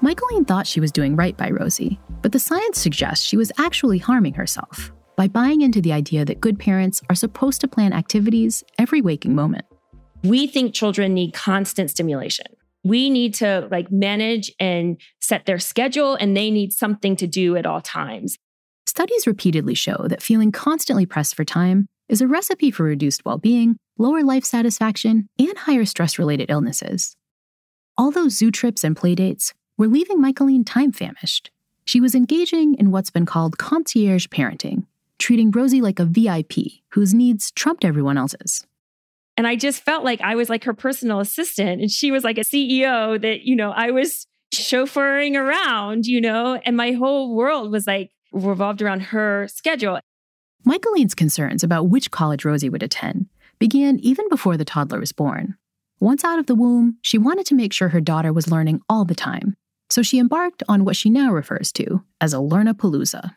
Michaeleen 0.00 0.44
thought 0.44 0.66
she 0.66 0.78
was 0.78 0.92
doing 0.92 1.16
right 1.16 1.36
by 1.36 1.50
Rosy, 1.50 1.98
but 2.22 2.30
the 2.30 2.38
science 2.38 2.78
suggests 2.78 3.24
she 3.24 3.36
was 3.36 3.50
actually 3.58 3.98
harming 3.98 4.34
herself 4.34 4.92
by 5.16 5.26
buying 5.26 5.62
into 5.62 5.80
the 5.80 5.92
idea 5.92 6.24
that 6.24 6.40
good 6.40 6.58
parents 6.58 7.02
are 7.10 7.16
supposed 7.16 7.60
to 7.62 7.68
plan 7.68 7.92
activities 7.92 8.62
every 8.78 9.00
waking 9.00 9.34
moment. 9.34 9.64
We 10.22 10.46
think 10.46 10.74
children 10.74 11.14
need 11.14 11.32
constant 11.32 11.90
stimulation. 11.90 12.46
We 12.86 13.10
need 13.10 13.34
to 13.34 13.66
like 13.68 13.90
manage 13.90 14.52
and 14.60 15.00
set 15.20 15.44
their 15.44 15.58
schedule, 15.58 16.14
and 16.14 16.36
they 16.36 16.52
need 16.52 16.72
something 16.72 17.16
to 17.16 17.26
do 17.26 17.56
at 17.56 17.66
all 17.66 17.80
times. 17.80 18.38
Studies 18.86 19.26
repeatedly 19.26 19.74
show 19.74 20.06
that 20.08 20.22
feeling 20.22 20.52
constantly 20.52 21.04
pressed 21.04 21.34
for 21.34 21.44
time 21.44 21.88
is 22.08 22.20
a 22.20 22.28
recipe 22.28 22.70
for 22.70 22.84
reduced 22.84 23.24
well 23.24 23.38
being, 23.38 23.76
lower 23.98 24.22
life 24.22 24.44
satisfaction, 24.44 25.28
and 25.36 25.58
higher 25.58 25.84
stress 25.84 26.16
related 26.16 26.48
illnesses. 26.48 27.16
All 27.98 28.12
those 28.12 28.36
zoo 28.36 28.52
trips 28.52 28.84
and 28.84 28.94
playdates 28.94 29.52
were 29.76 29.88
leaving 29.88 30.20
Michaeleen 30.20 30.64
time 30.64 30.92
famished. 30.92 31.50
She 31.86 32.00
was 32.00 32.14
engaging 32.14 32.76
in 32.76 32.92
what's 32.92 33.10
been 33.10 33.26
called 33.26 33.58
concierge 33.58 34.26
parenting, 34.28 34.84
treating 35.18 35.50
Rosy 35.50 35.80
like 35.80 35.98
a 35.98 36.04
VIP 36.04 36.84
whose 36.90 37.12
needs 37.12 37.50
trumped 37.50 37.84
everyone 37.84 38.16
else's. 38.16 38.64
And 39.36 39.46
I 39.46 39.56
just 39.56 39.82
felt 39.82 40.04
like 40.04 40.20
I 40.20 40.34
was 40.34 40.48
like 40.48 40.64
her 40.64 40.74
personal 40.74 41.20
assistant 41.20 41.80
and 41.80 41.90
she 41.90 42.10
was 42.10 42.24
like 42.24 42.38
a 42.38 42.42
CEO 42.42 43.20
that, 43.20 43.42
you 43.42 43.54
know, 43.54 43.70
I 43.70 43.90
was 43.90 44.26
chauffeuring 44.54 45.36
around, 45.36 46.06
you 46.06 46.20
know, 46.20 46.54
and 46.64 46.76
my 46.76 46.92
whole 46.92 47.34
world 47.34 47.70
was 47.70 47.86
like 47.86 48.10
revolved 48.32 48.80
around 48.80 49.00
her 49.00 49.46
schedule. 49.48 50.00
Michaeleen's 50.64 51.14
concerns 51.14 51.62
about 51.62 51.88
which 51.88 52.10
college 52.10 52.44
Rosy 52.44 52.68
would 52.68 52.82
attend 52.82 53.26
began 53.58 53.98
even 54.00 54.28
before 54.28 54.56
the 54.56 54.64
toddler 54.64 55.00
was 55.00 55.12
born. 55.12 55.56
Once 56.00 56.24
out 56.24 56.38
of 56.38 56.46
the 56.46 56.54
womb, 56.54 56.98
she 57.02 57.18
wanted 57.18 57.46
to 57.46 57.54
make 57.54 57.72
sure 57.72 57.88
her 57.88 58.00
daughter 58.00 58.32
was 58.32 58.50
learning 58.50 58.80
all 58.88 59.04
the 59.04 59.14
time. 59.14 59.56
So 59.88 60.02
she 60.02 60.18
embarked 60.18 60.62
on 60.68 60.84
what 60.84 60.96
she 60.96 61.10
now 61.10 61.32
refers 61.32 61.72
to 61.72 62.02
as 62.20 62.34
a 62.34 62.38
learnapalooza. 62.38 63.34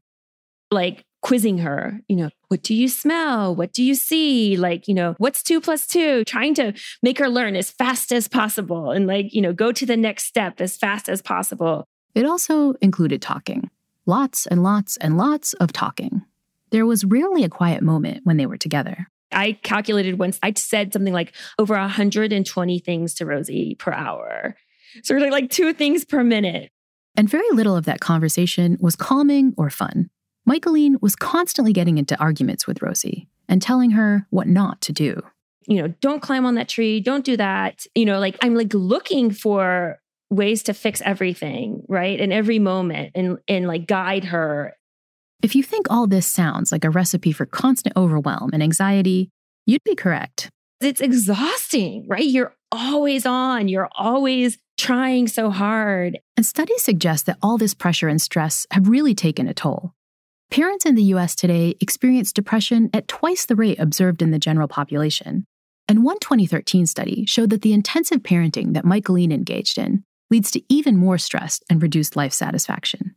Like 0.72 1.06
quizzing 1.22 1.60
her, 1.60 2.00
you 2.08 2.16
know, 2.16 2.30
what 2.48 2.64
do 2.64 2.74
you 2.74 2.88
smell? 2.88 3.56
What 3.56 3.74
do 3.74 3.84
you 3.84 3.96
see? 3.96 4.56
Like, 4.58 4.88
you 4.88 4.94
know, 4.94 5.16
what's 5.18 5.44
two 5.44 5.60
plus 5.60 5.86
two? 5.86 6.24
Trying 6.26 6.54
to 6.56 6.74
make 7.04 7.20
her 7.20 7.30
learn 7.30 7.56
as 7.56 7.70
fast 7.70 8.12
as 8.12 8.28
possible 8.28 8.92
and, 8.92 9.08
like, 9.08 9.34
you 9.34 9.42
know, 9.42 9.54
go 9.54 9.72
to 9.72 9.86
the 9.86 9.98
next 9.98 10.26
step 10.26 10.62
as 10.62 10.78
fast 10.78 11.10
as 11.10 11.22
possible. 11.22 11.86
It 12.16 12.26
also 12.26 12.74
included 12.82 13.22
talking 13.22 13.70
lots 14.06 14.48
and 14.48 14.64
lots 14.64 14.98
and 14.98 15.18
lots 15.18 15.54
of 15.54 15.72
talking. 15.72 16.24
There 16.72 16.86
was 16.86 17.06
rarely 17.06 17.44
a 17.44 17.50
quiet 17.50 17.84
moment 17.84 18.22
when 18.24 18.38
they 18.38 18.46
were 18.46 18.58
together. 18.58 19.08
I 19.32 19.54
calculated 19.62 20.18
once 20.18 20.40
I 20.42 20.54
said 20.56 20.92
something 20.92 21.14
like 21.14 21.36
over 21.60 21.76
120 21.76 22.80
things 22.80 23.14
to 23.16 23.26
Rosy 23.26 23.76
per 23.76 23.92
hour. 23.92 24.56
So 25.04 25.14
really 25.14 25.30
like 25.30 25.52
two 25.52 25.74
things 25.74 26.04
per 26.06 26.24
minute. 26.24 26.72
And 27.16 27.30
very 27.30 27.50
little 27.52 27.76
of 27.76 27.86
that 27.86 28.00
conversation 28.00 28.78
was 28.80 28.96
calming 28.96 29.54
or 29.58 29.70
fun. 29.70 30.10
Michaeleen 30.50 30.98
was 31.00 31.16
constantly 31.16 31.74
getting 31.74 32.00
into 32.00 32.20
arguments 32.20 32.66
with 32.66 32.82
Rosy 32.82 33.28
and 33.48 33.62
telling 33.62 33.92
her 33.92 34.26
what 34.32 34.48
not 34.48 34.82
to 34.82 34.92
do. 34.92 35.22
You 35.68 35.80
know, 35.80 35.94
don't 36.02 36.24
climb 36.24 36.44
on 36.44 36.56
that 36.56 36.68
tree, 36.68 37.00
don't 37.02 37.24
do 37.24 37.38
that. 37.38 37.86
You 37.94 38.06
know, 38.06 38.18
like 38.18 38.36
I'm 38.42 38.56
like 38.56 38.74
looking 38.74 39.30
for 39.30 40.00
ways 40.32 40.64
to 40.64 40.74
fix 40.74 41.04
everything, 41.06 41.84
right? 41.88 42.20
In 42.20 42.32
every 42.32 42.58
moment 42.58 43.12
and 43.14 43.38
and 43.48 43.68
like 43.68 43.86
guide 43.86 44.24
her. 44.24 44.74
If 45.44 45.56
you 45.56 45.62
think 45.62 45.86
all 45.92 46.08
this 46.08 46.26
sounds 46.26 46.72
like 46.72 46.84
a 46.84 46.90
recipe 46.90 47.32
for 47.32 47.46
constant 47.46 47.96
overwhelm 47.96 48.50
and 48.52 48.64
anxiety, 48.64 49.30
you'd 49.68 49.84
be 49.84 49.94
correct. 49.94 50.50
It's 50.82 51.00
exhausting, 51.00 52.08
right? 52.08 52.26
You're 52.26 52.56
always 52.72 53.28
on, 53.28 53.68
you're 53.68 53.90
always 53.96 54.58
trying 54.80 55.28
so 55.28 55.52
hard. 55.52 56.18
And 56.36 56.44
studies 56.44 56.82
suggest 56.82 57.28
that 57.28 57.38
all 57.44 57.60
this 57.60 57.76
pressure 57.76 58.08
and 58.08 58.20
stress 58.20 58.66
have 58.72 58.90
really 58.90 59.14
taken 59.14 59.48
a 59.48 59.54
toll. 59.54 59.94
Parents 60.52 60.84
in 60.84 60.96
the 60.96 61.04
US 61.04 61.36
today 61.36 61.76
experience 61.80 62.34
depression 62.34 62.90
at 62.92 63.08
twice 63.08 63.46
the 63.46 63.56
rate 63.56 63.80
observed 63.80 64.24
in 64.24 64.32
the 64.32 64.40
general 64.40 64.68
population. 64.68 65.46
And 65.88 66.04
one 66.04 66.18
2013 66.20 66.88
study 66.88 67.24
showed 67.28 67.52
that 67.52 67.62
the 67.62 67.74
intensive 67.74 68.24
parenting 68.24 68.74
that 68.74 68.84
Michaeleen 68.84 69.32
engaged 69.32 69.78
in 69.78 70.04
leads 70.32 70.50
to 70.52 70.64
even 70.68 70.98
more 70.98 71.20
stress 71.20 71.60
and 71.70 71.82
reduced 71.82 72.16
life 72.16 72.34
satisfaction. 72.34 73.16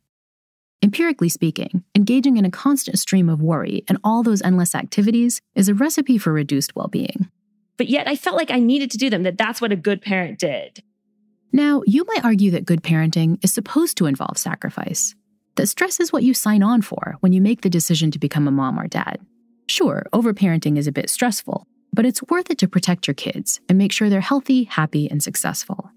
Empirically 0.83 1.31
speaking, 1.31 1.85
engaging 1.95 2.37
in 2.37 2.45
a 2.45 2.51
constant 2.51 2.99
stream 2.99 3.31
of 3.31 3.41
worry 3.41 3.83
and 3.89 3.97
all 4.05 4.23
those 4.23 4.43
endless 4.43 4.75
activities 4.75 5.41
is 5.55 5.71
a 5.71 5.75
recipe 5.75 6.19
for 6.19 6.35
reduced 6.35 6.77
well 6.77 6.89
being. 6.89 7.31
But 7.79 7.89
yet 7.89 8.09
I 8.09 8.15
felt 8.15 8.37
like 8.37 8.51
I 8.51 8.59
needed 8.59 8.91
to 8.91 8.99
do 8.99 9.09
them, 9.09 9.23
that 9.23 9.39
that's 9.39 9.61
what 9.61 9.73
a 9.73 9.77
good 9.77 10.03
parent 10.03 10.39
did. 10.39 10.83
Now, 11.51 11.83
you 11.87 12.05
might 12.05 12.25
argue 12.25 12.51
that 12.51 12.67
good 12.67 12.83
parenting 12.83 13.43
is 13.43 13.55
supposed 13.55 13.97
to 13.99 14.07
involve 14.07 14.37
sacrifice 14.37 15.15
that 15.57 15.69
stress 15.69 16.01
is 16.01 16.13
what 16.13 16.23
you 16.23 16.35
sign 16.35 16.63
on 16.63 16.83
for 16.83 17.17
when 17.21 17.33
you 17.33 17.41
make 17.41 17.63
the 17.63 17.71
decision 17.71 18.11
to 18.11 18.19
become 18.19 18.49
a 18.49 18.53
mom 18.53 18.79
or 18.79 18.87
dad. 18.87 19.19
Sure, 19.69 20.05
overparenting 20.13 20.79
is 20.79 20.87
a 20.87 20.93
bit 20.93 21.11
stressful, 21.11 21.67
but 21.93 22.07
it's 22.07 22.23
worth 22.25 22.51
it 22.51 22.59
to 22.59 22.69
protect 22.69 23.07
your 23.07 23.15
kids 23.15 23.61
and 23.69 23.79
make 23.79 23.93
sure 23.93 24.09
they're 24.09 24.21
healthy, 24.21 24.65
happy, 24.65 25.11
and 25.11 25.23
successful. 25.23 25.91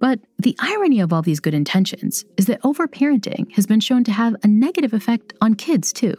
But 0.00 0.20
the 0.38 0.56
irony 0.58 1.00
of 1.00 1.12
all 1.12 1.22
these 1.22 1.40
good 1.40 1.54
intentions 1.54 2.24
is 2.36 2.46
that 2.46 2.62
overparenting 2.62 3.52
has 3.52 3.66
been 3.66 3.80
shown 3.80 4.04
to 4.04 4.12
have 4.12 4.36
a 4.42 4.48
negative 4.48 4.92
effect 4.92 5.32
on 5.40 5.54
kids 5.54 5.92
too. 5.92 6.14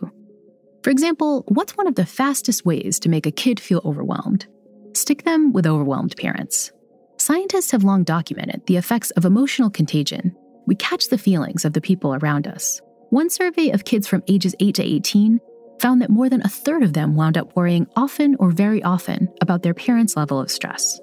For 0.84 0.90
example, 0.90 1.44
what's 1.48 1.76
one 1.78 1.88
of 1.88 1.96
the 1.96 2.06
fastest 2.06 2.66
ways 2.66 3.00
to 3.00 3.10
make 3.10 3.26
a 3.26 3.32
kid 3.32 3.60
feel 3.60 3.82
overwhelmed? 3.84 4.48
Stick 4.94 5.24
them 5.24 5.52
with 5.52 5.68
overwhelmed 5.68 6.16
parents. 6.16 6.72
Scientists 7.18 7.72
have 7.72 7.84
long 7.84 8.04
documented 8.04 8.66
the 8.66 8.78
effects 8.78 9.12
of 9.12 9.26
emotional 9.26 9.70
contagion 9.70 10.36
we 10.66 10.76
catch 10.76 11.10
the 11.10 11.18
feelings 11.18 11.66
of 11.66 11.74
the 11.74 11.82
people 11.82 12.16
around 12.16 12.48
us. 12.48 12.82
One 13.10 13.30
survey 13.30 13.70
of 13.70 13.86
kids 13.86 14.08
from 14.08 14.24
ages 14.28 14.56
8 14.60 14.76
to 14.76 14.84
18 14.84 15.40
found 15.80 16.02
that 16.02 16.10
more 16.10 16.30
than 16.30 16.42
a 16.42 16.50
third 16.50 16.84
of 16.84 16.94
them 16.94 17.16
wound 17.16 17.38
up 17.38 17.56
worrying 17.56 17.88
often 17.96 18.36
or 18.40 18.52
very 18.52 18.82
often 18.84 19.30
about 19.42 19.62
their 19.64 19.74
parents' 19.74 20.16
level 20.16 20.40
of 20.40 20.52
stress. 20.52 21.00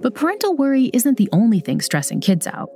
But 0.00 0.14
parental 0.14 0.56
worry 0.56 0.86
isn't 0.92 1.16
the 1.16 1.28
only 1.32 1.60
thing 1.60 1.80
stressing 1.80 2.20
kids 2.20 2.46
out. 2.46 2.68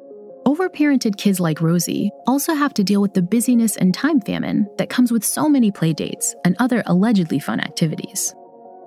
Overparented 0.46 1.16
kids 1.16 1.40
like 1.40 1.60
Rosy 1.60 2.10
also 2.28 2.54
have 2.54 2.72
to 2.74 2.84
deal 2.84 3.02
with 3.02 3.14
the 3.14 3.22
busyness 3.22 3.76
and 3.76 3.92
time 3.92 4.20
famine 4.20 4.68
that 4.78 4.88
comes 4.88 5.10
with 5.10 5.24
so 5.24 5.48
many 5.48 5.72
play 5.72 5.92
dates 5.92 6.36
and 6.44 6.54
other 6.60 6.84
allegedly 6.86 7.40
fun 7.40 7.58
activities. 7.58 8.32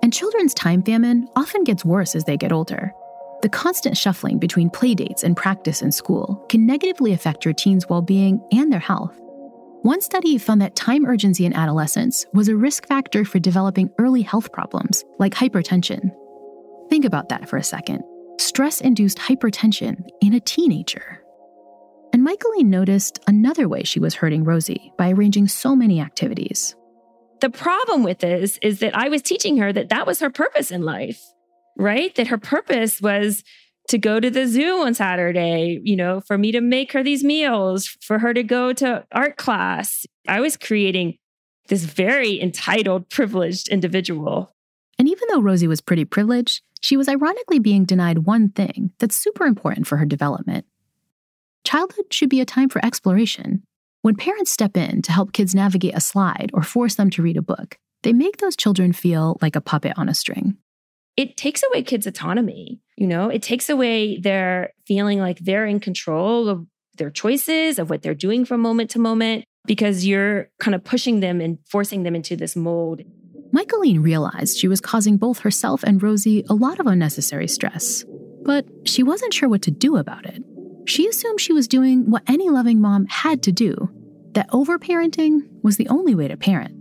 And 0.02 0.10
children's 0.10 0.54
time 0.54 0.82
famine 0.82 1.28
often 1.36 1.64
gets 1.64 1.84
worse 1.84 2.16
as 2.16 2.24
they 2.24 2.38
get 2.38 2.50
older. 2.52 2.94
The 3.42 3.48
constant 3.48 3.96
shuffling 3.96 4.38
between 4.38 4.68
playdates 4.68 5.24
and 5.24 5.36
practice 5.36 5.80
in 5.80 5.90
school 5.90 6.44
can 6.50 6.66
negatively 6.66 7.14
affect 7.14 7.44
your 7.44 7.54
teen's 7.54 7.88
well 7.88 8.02
being 8.02 8.40
and 8.52 8.70
their 8.70 8.80
health. 8.80 9.18
One 9.82 10.02
study 10.02 10.36
found 10.36 10.60
that 10.60 10.76
time 10.76 11.06
urgency 11.06 11.46
in 11.46 11.54
adolescence 11.54 12.26
was 12.34 12.48
a 12.48 12.56
risk 12.56 12.86
factor 12.86 13.24
for 13.24 13.38
developing 13.38 13.90
early 13.98 14.20
health 14.20 14.52
problems 14.52 15.04
like 15.18 15.32
hypertension. 15.32 16.10
Think 16.90 17.06
about 17.06 17.30
that 17.30 17.48
for 17.48 17.56
a 17.56 17.64
second 17.64 18.02
stress 18.38 18.80
induced 18.80 19.18
hypertension 19.18 20.02
in 20.20 20.34
a 20.34 20.40
teenager. 20.40 21.22
And 22.12 22.24
Michaeleen 22.24 22.68
noticed 22.68 23.20
another 23.26 23.68
way 23.68 23.84
she 23.84 24.00
was 24.00 24.14
hurting 24.14 24.44
Rosy 24.44 24.92
by 24.98 25.10
arranging 25.10 25.46
so 25.46 25.76
many 25.76 26.00
activities. 26.00 26.74
The 27.40 27.50
problem 27.50 28.02
with 28.02 28.18
this 28.18 28.58
is 28.60 28.80
that 28.80 28.96
I 28.96 29.08
was 29.08 29.22
teaching 29.22 29.58
her 29.58 29.72
that 29.72 29.90
that 29.90 30.06
was 30.06 30.20
her 30.20 30.30
purpose 30.30 30.70
in 30.70 30.82
life 30.82 31.22
right? 31.80 32.14
That 32.14 32.28
her 32.28 32.38
purpose 32.38 33.00
was 33.00 33.42
to 33.88 33.98
go 33.98 34.20
to 34.20 34.30
the 34.30 34.46
zoo 34.46 34.82
on 34.82 34.94
Saturday, 34.94 35.80
you 35.82 35.96
know, 35.96 36.20
for 36.20 36.38
me 36.38 36.52
to 36.52 36.60
make 36.60 36.92
her 36.92 37.02
these 37.02 37.24
meals, 37.24 37.88
for 38.00 38.18
her 38.18 38.32
to 38.32 38.42
go 38.42 38.72
to 38.74 39.04
art 39.12 39.36
class. 39.36 40.06
I 40.28 40.40
was 40.40 40.56
creating 40.56 41.16
this 41.68 41.84
very 41.84 42.40
entitled, 42.40 43.10
privileged 43.10 43.68
individual. 43.68 44.54
And 44.98 45.08
even 45.08 45.28
though 45.30 45.40
Rosy 45.40 45.66
was 45.66 45.80
pretty 45.80 46.04
privileged, 46.04 46.62
she 46.80 46.96
was 46.96 47.08
ironically 47.08 47.58
being 47.58 47.84
denied 47.84 48.20
one 48.20 48.50
thing 48.50 48.92
that's 48.98 49.16
super 49.16 49.44
important 49.44 49.86
for 49.86 49.96
her 49.96 50.06
development. 50.06 50.66
Childhood 51.64 52.06
should 52.12 52.30
be 52.30 52.40
a 52.40 52.46
time 52.46 52.68
for 52.68 52.84
exploration. 52.84 53.62
When 54.02 54.14
parents 54.14 54.50
step 54.50 54.76
in 54.76 55.02
to 55.02 55.12
help 55.12 55.32
kids 55.32 55.54
navigate 55.54 55.96
a 55.96 56.00
slide 56.00 56.50
or 56.54 56.62
force 56.62 56.94
them 56.94 57.10
to 57.10 57.22
read 57.22 57.36
a 57.36 57.42
book, 57.42 57.76
they 58.02 58.12
make 58.12 58.38
those 58.38 58.56
children 58.56 58.92
feel 58.92 59.36
like 59.42 59.56
a 59.56 59.60
puppet 59.60 59.94
on 59.96 60.08
a 60.08 60.14
string 60.14 60.56
it 61.16 61.36
takes 61.36 61.62
away 61.62 61.82
kids' 61.82 62.06
autonomy. 62.06 62.80
You 62.96 63.06
know, 63.06 63.28
it 63.28 63.42
takes 63.42 63.68
away 63.68 64.18
their 64.18 64.72
feeling 64.86 65.20
like 65.20 65.38
they're 65.38 65.66
in 65.66 65.80
control 65.80 66.48
of 66.48 66.66
their 66.96 67.10
choices, 67.10 67.78
of 67.78 67.88
what 67.88 68.02
they're 68.02 68.14
doing 68.14 68.44
from 68.44 68.60
moment 68.60 68.90
to 68.90 68.98
moment, 68.98 69.44
because 69.66 70.06
you're 70.06 70.50
kind 70.58 70.74
of 70.74 70.84
pushing 70.84 71.20
them 71.20 71.40
and 71.40 71.58
forcing 71.66 72.02
them 72.02 72.14
into 72.14 72.36
this 72.36 72.56
mold. 72.56 73.00
Michaeleen 73.52 74.02
realized 74.02 74.58
she 74.58 74.68
was 74.68 74.80
causing 74.80 75.16
both 75.16 75.40
herself 75.40 75.82
and 75.82 76.02
Rosy 76.02 76.44
a 76.48 76.54
lot 76.54 76.78
of 76.78 76.86
unnecessary 76.86 77.48
stress, 77.48 78.04
but 78.44 78.66
she 78.84 79.02
wasn't 79.02 79.34
sure 79.34 79.48
what 79.48 79.62
to 79.62 79.70
do 79.70 79.96
about 79.96 80.26
it. 80.26 80.42
She 80.86 81.08
assumed 81.08 81.40
she 81.40 81.52
was 81.52 81.68
doing 81.68 82.10
what 82.10 82.22
any 82.26 82.48
loving 82.48 82.80
mom 82.80 83.06
had 83.06 83.42
to 83.44 83.52
do, 83.52 83.90
that 84.34 84.50
overparenting 84.50 85.40
was 85.62 85.76
the 85.76 85.88
only 85.88 86.14
way 86.14 86.28
to 86.28 86.36
parent. 86.36 86.74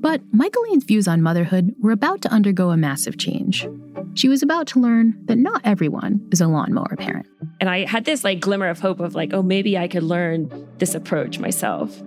But 0.00 0.22
Michaeleen's 0.32 0.84
views 0.84 1.06
on 1.06 1.20
motherhood 1.20 1.74
were 1.78 1.92
about 1.92 2.22
to 2.22 2.32
undergo 2.32 2.70
a 2.70 2.76
massive 2.76 3.18
change. 3.18 3.68
She 4.14 4.30
was 4.30 4.42
about 4.42 4.66
to 4.68 4.80
learn 4.80 5.14
that 5.26 5.36
not 5.36 5.60
everyone 5.62 6.26
is 6.32 6.40
a 6.40 6.48
lawnmower 6.48 6.96
parent. 6.96 7.26
And 7.60 7.68
I 7.68 7.84
had 7.84 8.06
this 8.06 8.24
like 8.24 8.40
glimmer 8.40 8.68
of 8.68 8.80
hope 8.80 8.98
of 8.98 9.14
like, 9.14 9.34
oh, 9.34 9.42
maybe 9.42 9.76
I 9.76 9.88
could 9.88 10.02
learn 10.02 10.68
this 10.78 10.94
approach 10.94 11.38
myself. 11.38 12.02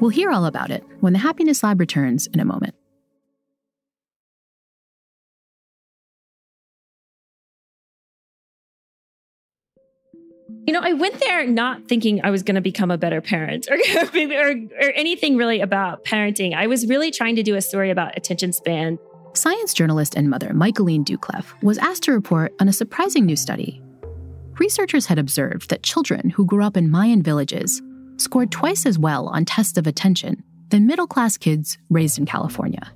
We'll 0.00 0.10
hear 0.10 0.30
all 0.30 0.44
about 0.44 0.70
it 0.70 0.84
when 1.00 1.14
the 1.14 1.18
Happiness 1.18 1.62
Lab 1.62 1.80
returns 1.80 2.26
in 2.28 2.40
a 2.40 2.44
moment. 2.44 2.74
You 10.68 10.74
know, 10.74 10.80
I 10.82 10.92
went 10.92 11.18
there 11.18 11.46
not 11.46 11.88
thinking 11.88 12.20
I 12.22 12.28
was 12.28 12.42
going 12.42 12.56
to 12.56 12.60
become 12.60 12.90
a 12.90 12.98
better 12.98 13.22
parent 13.22 13.68
or, 13.70 13.76
or, 14.14 14.50
or 14.50 14.92
anything 14.94 15.38
really 15.38 15.62
about 15.62 16.04
parenting. 16.04 16.54
I 16.54 16.66
was 16.66 16.86
really 16.86 17.10
trying 17.10 17.36
to 17.36 17.42
do 17.42 17.54
a 17.54 17.62
story 17.62 17.88
about 17.88 18.18
attention 18.18 18.52
span. 18.52 18.98
Science 19.32 19.72
journalist 19.72 20.14
and 20.14 20.28
mother 20.28 20.52
Michaeleen 20.52 21.06
Doucleff 21.06 21.54
was 21.62 21.78
asked 21.78 22.02
to 22.02 22.12
report 22.12 22.52
on 22.60 22.68
a 22.68 22.74
surprising 22.74 23.24
new 23.24 23.34
study. 23.34 23.80
Researchers 24.58 25.06
had 25.06 25.18
observed 25.18 25.70
that 25.70 25.82
children 25.82 26.28
who 26.28 26.44
grew 26.44 26.62
up 26.62 26.76
in 26.76 26.90
Mayan 26.90 27.22
villages 27.22 27.80
scored 28.18 28.52
twice 28.52 28.84
as 28.84 28.98
well 28.98 29.28
on 29.28 29.46
tests 29.46 29.78
of 29.78 29.86
attention 29.86 30.44
than 30.68 30.86
middle 30.86 31.06
class 31.06 31.38
kids 31.38 31.78
raised 31.88 32.18
in 32.18 32.26
California. 32.26 32.92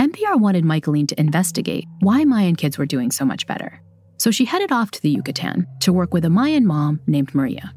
NPR 0.00 0.40
wanted 0.40 0.64
Michaeleen 0.64 1.06
to 1.06 1.20
investigate 1.20 1.86
why 2.00 2.24
Mayan 2.24 2.56
kids 2.56 2.78
were 2.78 2.84
doing 2.84 3.12
so 3.12 3.24
much 3.24 3.46
better. 3.46 3.80
So 4.18 4.30
she 4.30 4.44
headed 4.44 4.72
off 4.72 4.90
to 4.92 5.02
the 5.02 5.10
Yucatan 5.10 5.66
to 5.80 5.92
work 5.92 6.14
with 6.14 6.24
a 6.24 6.30
Mayan 6.30 6.66
mom 6.66 7.00
named 7.06 7.34
Maria. 7.34 7.72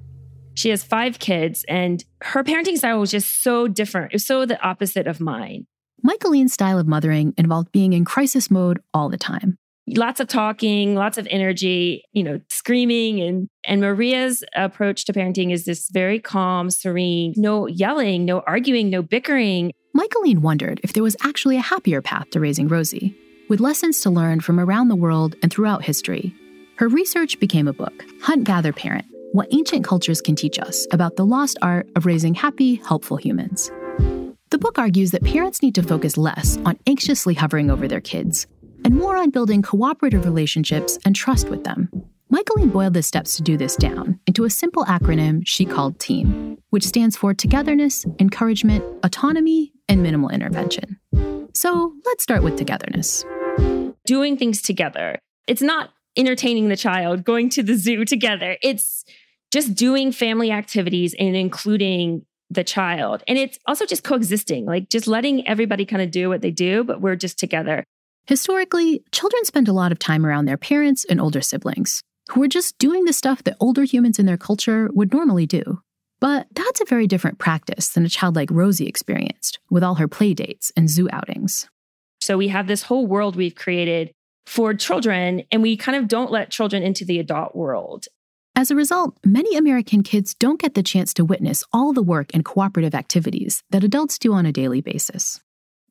She 0.55 0.69
has 0.69 0.83
five 0.83 1.19
kids, 1.19 1.63
and 1.69 2.03
her 2.21 2.43
parenting 2.43 2.77
style 2.77 2.99
was 2.99 3.11
just 3.11 3.43
so 3.43 3.67
different. 3.67 4.11
It 4.11 4.15
was 4.15 4.25
so 4.25 4.45
the 4.45 4.61
opposite 4.61 5.07
of 5.07 5.21
mine. 5.21 5.67
Michaeleen's 6.03 6.53
style 6.53 6.79
of 6.79 6.87
mothering 6.87 7.33
involved 7.37 7.71
being 7.71 7.93
in 7.93 8.05
crisis 8.05 8.49
mode 8.51 8.79
all 8.93 9.09
the 9.09 9.17
time. 9.17 9.57
lots 9.97 10.19
of 10.19 10.27
talking, 10.27 10.95
lots 10.95 11.17
of 11.17 11.27
energy, 11.29 12.03
you 12.13 12.23
know, 12.23 12.39
screaming 12.49 13.21
and 13.21 13.47
and 13.63 13.81
Maria's 13.81 14.43
approach 14.55 15.05
to 15.05 15.13
parenting 15.13 15.51
is 15.51 15.65
this 15.65 15.89
very 15.91 16.19
calm, 16.19 16.69
serene, 16.69 17.33
no 17.35 17.67
yelling, 17.67 18.25
no 18.25 18.41
arguing, 18.41 18.89
no 18.89 19.01
bickering. 19.01 19.71
Michaeleen 19.93 20.41
wondered 20.41 20.79
if 20.83 20.93
there 20.93 21.03
was 21.03 21.15
actually 21.23 21.57
a 21.57 21.61
happier 21.61 22.01
path 22.01 22.29
to 22.31 22.39
raising 22.39 22.67
Rosy, 22.67 23.15
with 23.49 23.59
lessons 23.59 23.99
to 24.01 24.09
learn 24.09 24.39
from 24.39 24.59
around 24.59 24.87
the 24.87 24.95
world 24.95 25.35
and 25.41 25.51
throughout 25.51 25.83
history. 25.83 26.33
Her 26.77 26.87
research 26.87 27.39
became 27.39 27.67
a 27.67 27.73
book, 27.73 28.05
Hunt 28.21 28.45
Gather 28.45 28.71
Parent: 28.71 29.05
What 29.33 29.49
Ancient 29.51 29.83
Cultures 29.83 30.21
Can 30.21 30.35
Teach 30.35 30.57
Us 30.59 30.87
About 30.91 31.17
the 31.17 31.25
Lost 31.25 31.57
Art 31.61 31.89
of 31.95 32.05
Raising 32.05 32.35
Happy, 32.35 32.75
Helpful 32.75 33.17
Humans. 33.17 33.71
The 34.51 34.57
book 34.57 34.79
argues 34.79 35.11
that 35.11 35.23
parents 35.23 35.61
need 35.61 35.75
to 35.75 35.83
focus 35.83 36.17
less 36.17 36.57
on 36.65 36.79
anxiously 36.87 37.33
hovering 37.33 37.69
over 37.69 37.87
their 37.87 38.01
kids 38.01 38.47
and 38.85 38.95
more 38.95 39.17
on 39.17 39.29
building 39.29 39.61
cooperative 39.61 40.25
relationships 40.25 40.97
and 41.03 41.15
trust 41.15 41.49
with 41.49 41.63
them. 41.65 41.89
Michaeleen 42.29 42.69
boiled 42.69 42.93
the 42.93 43.03
steps 43.03 43.35
to 43.35 43.43
do 43.43 43.57
this 43.57 43.75
down 43.75 44.19
into 44.27 44.45
a 44.45 44.49
simple 44.49 44.85
acronym 44.85 45.41
she 45.45 45.65
called 45.65 45.99
TEAM, 45.99 46.57
which 46.69 46.85
stands 46.85 47.17
for 47.17 47.33
Togetherness, 47.33 48.05
Encouragement, 48.19 48.83
Autonomy, 49.03 49.73
and 49.87 50.03
Minimal 50.03 50.29
Intervention. 50.29 50.99
So 51.53 51.93
let's 52.05 52.23
start 52.23 52.43
with 52.43 52.55
togetherness. 52.55 53.25
Doing 54.09 54.37
things 54.37 54.63
together. 54.63 55.19
It's 55.45 55.61
not 55.61 55.91
entertaining 56.17 56.69
the 56.69 56.75
child, 56.75 57.23
going 57.23 57.47
to 57.49 57.61
the 57.61 57.75
zoo 57.75 58.05
together. 58.05 58.57
It's 58.63 59.05
just 59.53 59.75
doing 59.75 60.11
family 60.11 60.51
activities 60.51 61.13
and 61.19 61.35
including 61.35 62.25
the 62.49 62.63
child. 62.63 63.21
And 63.27 63.37
it's 63.37 63.59
also 63.67 63.85
just 63.85 64.03
coexisting, 64.03 64.65
like 64.65 64.89
just 64.89 65.05
letting 65.05 65.47
everybody 65.47 65.85
kind 65.85 66.01
of 66.01 66.09
do 66.09 66.27
what 66.27 66.41
they 66.41 66.49
do, 66.49 66.83
but 66.83 67.01
we're 67.01 67.15
just 67.15 67.37
together. 67.37 67.83
Historically, 68.25 69.03
children 69.11 69.45
spend 69.45 69.67
a 69.67 69.73
lot 69.73 69.91
of 69.91 69.99
time 69.99 70.25
around 70.25 70.45
their 70.45 70.57
parents 70.57 71.05
and 71.05 71.21
older 71.21 71.41
siblings, 71.41 72.01
who 72.31 72.41
are 72.41 72.47
just 72.47 72.79
doing 72.79 73.05
the 73.05 73.13
stuff 73.13 73.43
that 73.43 73.57
older 73.59 73.83
humans 73.83 74.17
in 74.17 74.25
their 74.25 74.37
culture 74.37 74.89
would 74.91 75.13
normally 75.13 75.45
do. 75.45 75.81
But 76.19 76.47
that's 76.55 76.81
a 76.81 76.85
very 76.85 77.05
different 77.05 77.37
practice 77.37 77.89
than 77.89 78.05
a 78.05 78.09
child 78.09 78.35
like 78.35 78.49
Rosy 78.49 78.87
experienced 78.87 79.59
with 79.69 79.83
all 79.83 79.95
her 79.95 80.07
play 80.07 80.33
dates 80.33 80.71
and 80.75 80.89
zoo 80.89 81.07
outings. 81.13 81.69
So 82.29 82.37
we 82.37 82.49
have 82.49 82.67
this 82.67 82.83
whole 82.83 83.07
world 83.07 83.35
we've 83.35 83.55
created 83.55 84.11
for 84.45 84.75
children, 84.75 85.43
and 85.51 85.63
we 85.63 85.75
kind 85.75 85.97
of 85.97 86.07
don't 86.07 86.31
let 86.31 86.51
children 86.51 86.83
into 86.83 87.03
the 87.03 87.17
adult 87.17 87.55
world. 87.55 88.05
As 88.55 88.69
a 88.69 88.75
result, 88.75 89.17
many 89.25 89.57
American 89.57 90.03
kids 90.03 90.35
don't 90.35 90.61
get 90.61 90.75
the 90.75 90.83
chance 90.83 91.11
to 91.15 91.25
witness 91.25 91.63
all 91.73 91.91
the 91.91 92.03
work 92.03 92.29
and 92.33 92.45
cooperative 92.45 92.93
activities 92.93 93.63
that 93.71 93.83
adults 93.83 94.19
do 94.19 94.33
on 94.33 94.45
a 94.45 94.51
daily 94.51 94.79
basis 94.79 95.39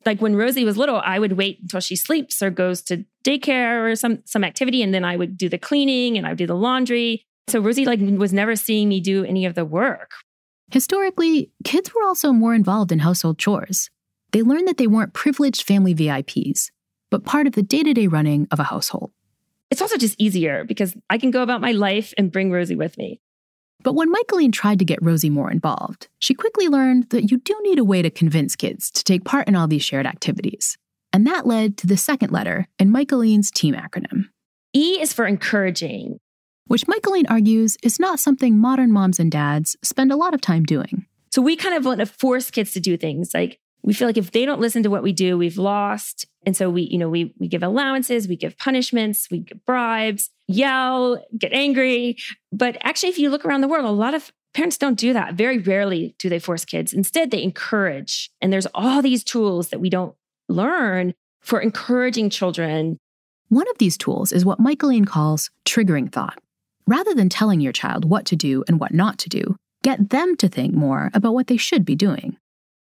like 0.05 0.21
when 0.21 0.35
Rosy 0.35 0.63
was 0.63 0.77
little, 0.77 1.01
I 1.03 1.19
would 1.19 1.33
wait 1.33 1.59
until 1.61 1.81
she 1.81 1.97
sleeps 1.97 2.41
or 2.41 2.49
goes 2.49 2.81
to 2.83 3.03
daycare 3.25 3.91
or 3.91 3.95
some 3.97 4.19
some 4.25 4.43
activity, 4.45 4.81
and 4.81 4.93
then 4.93 5.03
I 5.03 5.17
would 5.17 5.37
do 5.37 5.49
the 5.49 5.57
cleaning 5.57 6.17
and 6.17 6.25
I 6.25 6.29
would 6.29 6.37
do 6.37 6.47
the 6.47 6.55
laundry. 6.55 7.25
So 7.47 7.59
Rosy 7.59 7.85
like 7.85 7.99
was 7.99 8.31
never 8.31 8.55
seeing 8.55 8.87
me 8.87 9.01
do 9.01 9.25
any 9.25 9.45
of 9.45 9.55
the 9.55 9.65
work. 9.65 10.11
Historically, 10.71 11.51
kids 11.63 11.93
were 11.93 12.03
also 12.03 12.31
more 12.31 12.53
involved 12.53 12.91
in 12.91 12.99
household 12.99 13.39
chores. 13.39 13.89
They 14.31 14.41
learned 14.43 14.67
that 14.67 14.77
they 14.77 14.87
weren't 14.87 15.13
privileged 15.13 15.63
family 15.63 15.95
VIPs, 15.95 16.69
but 17.09 17.25
part 17.25 17.47
of 17.47 17.53
the 17.53 17.63
day-to-day 17.63 18.07
running 18.07 18.47
of 18.51 18.59
a 18.59 18.63
household. 18.63 19.11
It's 19.71 19.81
also 19.81 19.97
just 19.97 20.15
easier 20.19 20.63
because 20.63 20.95
I 21.09 21.17
can 21.17 21.31
go 21.31 21.43
about 21.43 21.61
my 21.61 21.71
life 21.71 22.13
and 22.17 22.31
bring 22.31 22.51
Rosy 22.51 22.75
with 22.75 22.97
me. 22.97 23.19
But 23.81 23.93
when 23.93 24.11
Michaeleen 24.11 24.51
tried 24.51 24.79
to 24.79 24.85
get 24.85 25.01
Rosy 25.01 25.29
more 25.29 25.49
involved, 25.49 26.09
she 26.19 26.33
quickly 26.33 26.67
learned 26.67 27.09
that 27.11 27.31
you 27.31 27.37
do 27.37 27.57
need 27.63 27.79
a 27.79 27.83
way 27.83 28.01
to 28.01 28.09
convince 28.09 28.55
kids 28.55 28.91
to 28.91 29.03
take 29.03 29.23
part 29.23 29.47
in 29.47 29.55
all 29.55 29.67
these 29.67 29.83
shared 29.83 30.05
activities. 30.05 30.77
And 31.13 31.25
that 31.25 31.47
led 31.47 31.77
to 31.77 31.87
the 31.87 31.97
second 31.97 32.31
letter 32.31 32.67
in 32.77 32.91
Michaeleen's 32.91 33.51
team 33.51 33.73
acronym. 33.75 34.25
E 34.73 35.01
is 35.01 35.13
for 35.13 35.25
encouraging, 35.25 36.19
which 36.67 36.87
Michaeleen 36.87 37.25
argues 37.27 37.77
is 37.81 37.99
not 37.99 38.19
something 38.19 38.57
modern 38.59 38.91
moms 38.91 39.19
and 39.19 39.31
dads 39.31 39.75
spend 39.81 40.11
a 40.11 40.17
lot 40.17 40.33
of 40.33 40.41
time 40.41 40.65
doing. 40.65 41.05
So 41.31 41.41
we 41.41 41.55
kind 41.55 41.75
of 41.75 41.85
want 41.85 41.99
to 41.99 42.05
force 42.05 42.51
kids 42.51 42.71
to 42.73 42.79
do 42.79 42.97
things 42.97 43.33
like 43.33 43.59
we 43.83 43.93
feel 43.93 44.07
like 44.07 44.17
if 44.17 44.31
they 44.31 44.45
don't 44.45 44.61
listen 44.61 44.83
to 44.83 44.89
what 44.89 45.03
we 45.03 45.13
do, 45.13 45.37
we've 45.37 45.57
lost. 45.57 46.25
And 46.45 46.55
so 46.55 46.69
we, 46.69 46.83
you 46.83 46.97
know, 46.97 47.09
we 47.09 47.33
we 47.39 47.47
give 47.47 47.63
allowances, 47.63 48.27
we 48.27 48.35
give 48.35 48.57
punishments, 48.57 49.29
we 49.31 49.39
give 49.39 49.65
bribes, 49.65 50.29
yell, 50.47 51.23
get 51.37 51.53
angry. 51.53 52.17
But 52.51 52.77
actually, 52.81 53.09
if 53.09 53.19
you 53.19 53.29
look 53.29 53.45
around 53.45 53.61
the 53.61 53.67
world, 53.67 53.85
a 53.85 53.89
lot 53.89 54.13
of 54.13 54.31
parents 54.53 54.77
don't 54.77 54.97
do 54.97 55.13
that. 55.13 55.35
Very 55.35 55.59
rarely 55.59 56.15
do 56.19 56.29
they 56.29 56.39
force 56.39 56.65
kids. 56.65 56.93
Instead, 56.93 57.31
they 57.31 57.43
encourage. 57.43 58.29
And 58.41 58.51
there's 58.51 58.67
all 58.73 59.01
these 59.01 59.23
tools 59.23 59.69
that 59.69 59.79
we 59.79 59.89
don't 59.89 60.15
learn 60.47 61.13
for 61.41 61.59
encouraging 61.59 62.29
children. 62.29 62.97
One 63.49 63.69
of 63.69 63.77
these 63.77 63.97
tools 63.97 64.31
is 64.31 64.45
what 64.45 64.59
Michaeleen 64.59 65.05
calls 65.05 65.49
triggering 65.65 66.11
thought. 66.11 66.39
Rather 66.87 67.13
than 67.13 67.29
telling 67.29 67.61
your 67.61 67.71
child 67.71 68.05
what 68.05 68.25
to 68.25 68.35
do 68.35 68.63
and 68.67 68.79
what 68.79 68.93
not 68.93 69.19
to 69.19 69.29
do, 69.29 69.55
get 69.83 70.09
them 70.09 70.35
to 70.37 70.47
think 70.47 70.73
more 70.73 71.11
about 71.13 71.33
what 71.33 71.47
they 71.47 71.57
should 71.57 71.85
be 71.85 71.95
doing 71.95 72.37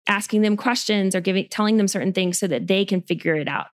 asking 0.07 0.41
them 0.41 0.57
questions 0.57 1.15
or 1.15 1.21
giving 1.21 1.47
telling 1.49 1.77
them 1.77 1.87
certain 1.87 2.13
things 2.13 2.39
so 2.39 2.47
that 2.47 2.67
they 2.67 2.85
can 2.85 3.01
figure 3.01 3.35
it 3.35 3.47
out. 3.47 3.67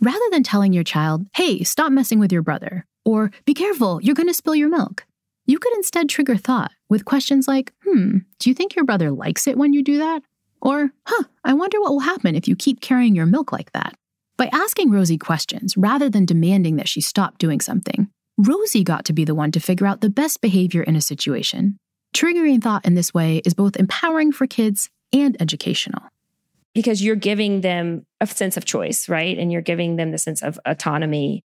Rather 0.00 0.24
than 0.30 0.42
telling 0.42 0.72
your 0.72 0.84
child, 0.84 1.26
"Hey, 1.34 1.62
stop 1.62 1.92
messing 1.92 2.18
with 2.18 2.32
your 2.32 2.42
brother," 2.42 2.86
or 3.04 3.30
"Be 3.44 3.54
careful, 3.54 4.00
you're 4.02 4.14
going 4.14 4.28
to 4.28 4.34
spill 4.34 4.54
your 4.54 4.68
milk." 4.68 5.06
You 5.46 5.58
could 5.58 5.74
instead 5.74 6.08
trigger 6.08 6.36
thought 6.36 6.72
with 6.88 7.04
questions 7.04 7.46
like, 7.46 7.72
"Hmm, 7.84 8.18
do 8.38 8.50
you 8.50 8.54
think 8.54 8.74
your 8.74 8.84
brother 8.84 9.10
likes 9.10 9.46
it 9.46 9.58
when 9.58 9.72
you 9.72 9.82
do 9.82 9.98
that?" 9.98 10.22
Or, 10.60 10.92
"Huh, 11.06 11.24
I 11.44 11.52
wonder 11.52 11.80
what 11.80 11.92
will 11.92 12.00
happen 12.00 12.34
if 12.34 12.48
you 12.48 12.56
keep 12.56 12.80
carrying 12.80 13.14
your 13.14 13.26
milk 13.26 13.52
like 13.52 13.72
that." 13.72 13.94
By 14.36 14.48
asking 14.52 14.90
Rosy 14.90 15.18
questions 15.18 15.76
rather 15.76 16.08
than 16.08 16.24
demanding 16.24 16.76
that 16.76 16.88
she 16.88 17.00
stop 17.00 17.38
doing 17.38 17.60
something, 17.60 18.08
Rosy 18.36 18.82
got 18.82 19.04
to 19.04 19.12
be 19.12 19.24
the 19.24 19.34
one 19.34 19.52
to 19.52 19.60
figure 19.60 19.86
out 19.86 20.00
the 20.00 20.10
best 20.10 20.40
behavior 20.40 20.82
in 20.82 20.96
a 20.96 21.00
situation. 21.00 21.76
Triggering 22.14 22.62
thought 22.62 22.84
in 22.84 22.94
this 22.94 23.14
way 23.14 23.42
is 23.44 23.54
both 23.54 23.76
empowering 23.76 24.32
for 24.32 24.46
kids 24.46 24.88
and 25.14 25.40
educational. 25.40 26.02
Because 26.74 27.02
you're 27.02 27.14
giving 27.14 27.60
them 27.60 28.04
a 28.20 28.26
sense 28.26 28.56
of 28.56 28.64
choice, 28.64 29.08
right? 29.08 29.38
And 29.38 29.52
you're 29.52 29.62
giving 29.62 29.96
them 29.96 30.10
the 30.10 30.18
sense 30.18 30.42
of 30.42 30.58
autonomy. 30.66 31.44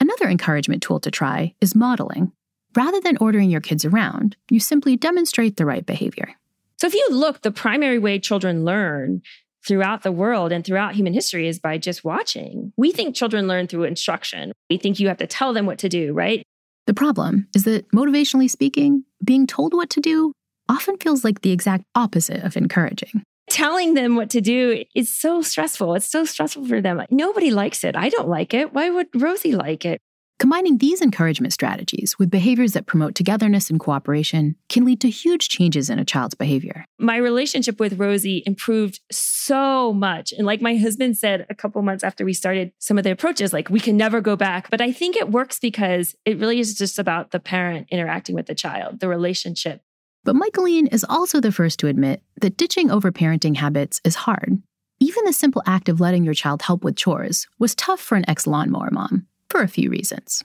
Another 0.00 0.28
encouragement 0.28 0.82
tool 0.82 0.98
to 1.00 1.10
try 1.10 1.54
is 1.60 1.74
modeling. 1.74 2.32
Rather 2.74 3.00
than 3.00 3.18
ordering 3.18 3.50
your 3.50 3.60
kids 3.60 3.84
around, 3.84 4.36
you 4.48 4.58
simply 4.58 4.96
demonstrate 4.96 5.56
the 5.56 5.66
right 5.66 5.84
behavior. 5.84 6.34
So 6.78 6.86
if 6.86 6.94
you 6.94 7.06
look, 7.10 7.42
the 7.42 7.50
primary 7.50 7.98
way 7.98 8.18
children 8.18 8.64
learn 8.64 9.20
throughout 9.66 10.02
the 10.02 10.12
world 10.12 10.50
and 10.52 10.64
throughout 10.64 10.94
human 10.94 11.12
history 11.12 11.46
is 11.46 11.58
by 11.58 11.76
just 11.76 12.02
watching. 12.02 12.72
We 12.78 12.92
think 12.92 13.14
children 13.14 13.46
learn 13.46 13.66
through 13.66 13.84
instruction. 13.84 14.52
We 14.70 14.78
think 14.78 14.98
you 14.98 15.08
have 15.08 15.18
to 15.18 15.26
tell 15.26 15.52
them 15.52 15.66
what 15.66 15.78
to 15.80 15.90
do, 15.90 16.14
right? 16.14 16.42
The 16.86 16.94
problem 16.94 17.48
is 17.54 17.64
that, 17.64 17.86
motivationally 17.92 18.48
speaking, 18.48 19.04
being 19.22 19.46
told 19.46 19.74
what 19.74 19.90
to 19.90 20.00
do 20.00 20.32
often 20.70 20.96
feels 20.98 21.24
like 21.24 21.42
the 21.42 21.50
exact 21.50 21.84
opposite 21.94 22.44
of 22.44 22.56
encouraging. 22.56 23.24
Telling 23.48 23.94
them 23.94 24.14
what 24.14 24.30
to 24.30 24.40
do 24.40 24.84
is 24.94 25.12
so 25.12 25.42
stressful. 25.42 25.96
It's 25.96 26.06
so 26.06 26.24
stressful 26.24 26.66
for 26.66 26.80
them. 26.80 27.02
Nobody 27.10 27.50
likes 27.50 27.82
it. 27.82 27.96
I 27.96 28.08
don't 28.08 28.28
like 28.28 28.54
it. 28.54 28.72
Why 28.72 28.90
would 28.90 29.08
Rosy 29.14 29.52
like 29.52 29.84
it? 29.84 30.00
Combining 30.38 30.78
these 30.78 31.02
encouragement 31.02 31.52
strategies 31.52 32.18
with 32.18 32.30
behaviors 32.30 32.72
that 32.72 32.86
promote 32.86 33.14
togetherness 33.14 33.68
and 33.68 33.78
cooperation 33.78 34.56
can 34.70 34.86
lead 34.86 35.00
to 35.02 35.10
huge 35.10 35.50
changes 35.50 35.90
in 35.90 35.98
a 35.98 36.04
child's 36.04 36.34
behavior. 36.34 36.86
My 36.98 37.16
relationship 37.16 37.78
with 37.78 37.98
Rosy 37.98 38.42
improved 38.46 39.00
so 39.10 39.92
much. 39.92 40.32
And 40.32 40.46
like 40.46 40.62
my 40.62 40.76
husband 40.76 41.18
said 41.18 41.44
a 41.50 41.54
couple 41.54 41.82
months 41.82 42.04
after 42.04 42.24
we 42.24 42.32
started 42.32 42.72
some 42.78 42.96
of 42.96 43.04
the 43.04 43.10
approaches, 43.10 43.52
like 43.52 43.68
we 43.68 43.80
can 43.80 43.98
never 43.98 44.22
go 44.22 44.34
back. 44.34 44.70
But 44.70 44.80
I 44.80 44.92
think 44.92 45.14
it 45.14 45.30
works 45.30 45.58
because 45.58 46.14
it 46.24 46.38
really 46.38 46.58
is 46.58 46.74
just 46.74 46.98
about 46.98 47.32
the 47.32 47.40
parent 47.40 47.88
interacting 47.90 48.34
with 48.34 48.46
the 48.46 48.54
child, 48.54 49.00
the 49.00 49.08
relationship. 49.08 49.82
But 50.24 50.36
Michaeleen 50.36 50.86
is 50.88 51.04
also 51.08 51.40
the 51.40 51.52
first 51.52 51.78
to 51.80 51.86
admit 51.86 52.22
that 52.40 52.56
ditching 52.56 52.88
overparenting 52.88 53.56
habits 53.56 54.00
is 54.04 54.14
hard. 54.14 54.62
Even 55.00 55.24
the 55.24 55.32
simple 55.32 55.62
act 55.66 55.88
of 55.88 55.98
letting 55.98 56.24
your 56.24 56.34
child 56.34 56.62
help 56.62 56.84
with 56.84 56.96
chores 56.96 57.48
was 57.58 57.74
tough 57.74 58.00
for 58.00 58.16
an 58.16 58.28
ex 58.28 58.46
lawnmower 58.46 58.90
mom 58.92 59.26
for 59.48 59.62
a 59.62 59.68
few 59.68 59.90
reasons. 59.90 60.44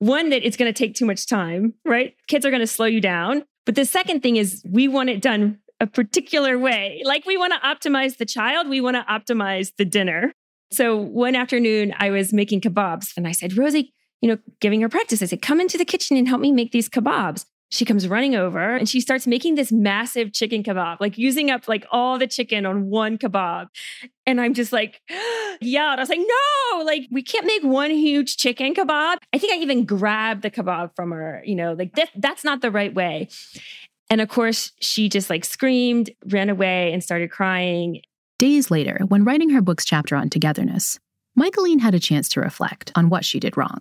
One, 0.00 0.30
that 0.30 0.44
it's 0.44 0.56
going 0.56 0.72
to 0.72 0.76
take 0.76 0.96
too 0.96 1.06
much 1.06 1.28
time, 1.28 1.74
right? 1.84 2.16
Kids 2.26 2.44
are 2.44 2.50
going 2.50 2.60
to 2.60 2.66
slow 2.66 2.86
you 2.86 3.00
down. 3.00 3.44
But 3.64 3.76
the 3.76 3.84
second 3.84 4.22
thing 4.22 4.36
is, 4.36 4.60
we 4.68 4.88
want 4.88 5.08
it 5.08 5.22
done 5.22 5.60
a 5.78 5.86
particular 5.86 6.58
way. 6.58 7.00
Like 7.04 7.24
we 7.24 7.36
want 7.36 7.52
to 7.52 7.60
optimize 7.60 8.16
the 8.16 8.26
child, 8.26 8.68
we 8.68 8.80
want 8.80 8.96
to 8.96 9.02
optimize 9.02 9.72
the 9.76 9.84
dinner. 9.84 10.32
So 10.72 10.96
one 10.96 11.36
afternoon, 11.36 11.94
I 11.96 12.10
was 12.10 12.32
making 12.32 12.62
kebabs 12.62 13.16
and 13.16 13.28
I 13.28 13.32
said, 13.32 13.56
Rosy, 13.56 13.92
you 14.20 14.28
know, 14.28 14.38
giving 14.60 14.80
her 14.80 14.88
practice, 14.88 15.22
I 15.22 15.26
said, 15.26 15.42
come 15.42 15.60
into 15.60 15.78
the 15.78 15.84
kitchen 15.84 16.16
and 16.16 16.26
help 16.26 16.40
me 16.40 16.50
make 16.50 16.72
these 16.72 16.88
kebabs 16.88 17.44
she 17.72 17.86
comes 17.86 18.06
running 18.06 18.34
over 18.34 18.76
and 18.76 18.86
she 18.86 19.00
starts 19.00 19.26
making 19.26 19.54
this 19.54 19.72
massive 19.72 20.34
chicken 20.34 20.62
kebab, 20.62 20.98
like 21.00 21.16
using 21.16 21.50
up 21.50 21.66
like 21.68 21.86
all 21.90 22.18
the 22.18 22.26
chicken 22.26 22.66
on 22.66 22.90
one 22.90 23.16
kebab. 23.16 23.68
And 24.26 24.42
I'm 24.42 24.52
just 24.52 24.74
like, 24.74 25.00
yeah. 25.08 25.92
And 25.92 25.98
I 25.98 26.02
was 26.02 26.10
like, 26.10 26.20
no, 26.20 26.82
like 26.84 27.08
we 27.10 27.22
can't 27.22 27.46
make 27.46 27.64
one 27.64 27.90
huge 27.90 28.36
chicken 28.36 28.74
kebab. 28.74 29.16
I 29.32 29.38
think 29.38 29.54
I 29.54 29.56
even 29.56 29.86
grabbed 29.86 30.42
the 30.42 30.50
kebab 30.50 30.94
from 30.94 31.12
her, 31.12 31.42
you 31.46 31.54
know, 31.54 31.72
like 31.72 31.94
that, 31.94 32.10
that's 32.14 32.44
not 32.44 32.60
the 32.60 32.70
right 32.70 32.92
way. 32.92 33.28
And 34.10 34.20
of 34.20 34.28
course, 34.28 34.72
she 34.80 35.08
just 35.08 35.30
like 35.30 35.46
screamed, 35.46 36.10
ran 36.26 36.50
away, 36.50 36.92
and 36.92 37.02
started 37.02 37.30
crying. 37.30 38.02
Days 38.38 38.70
later, 38.70 38.98
when 39.08 39.24
writing 39.24 39.48
her 39.48 39.62
book's 39.62 39.86
chapter 39.86 40.14
on 40.14 40.28
togetherness, 40.28 40.98
Michaeleen 41.36 41.78
had 41.78 41.94
a 41.94 42.00
chance 42.00 42.28
to 42.30 42.40
reflect 42.40 42.92
on 42.94 43.08
what 43.08 43.24
she 43.24 43.40
did 43.40 43.56
wrong. 43.56 43.80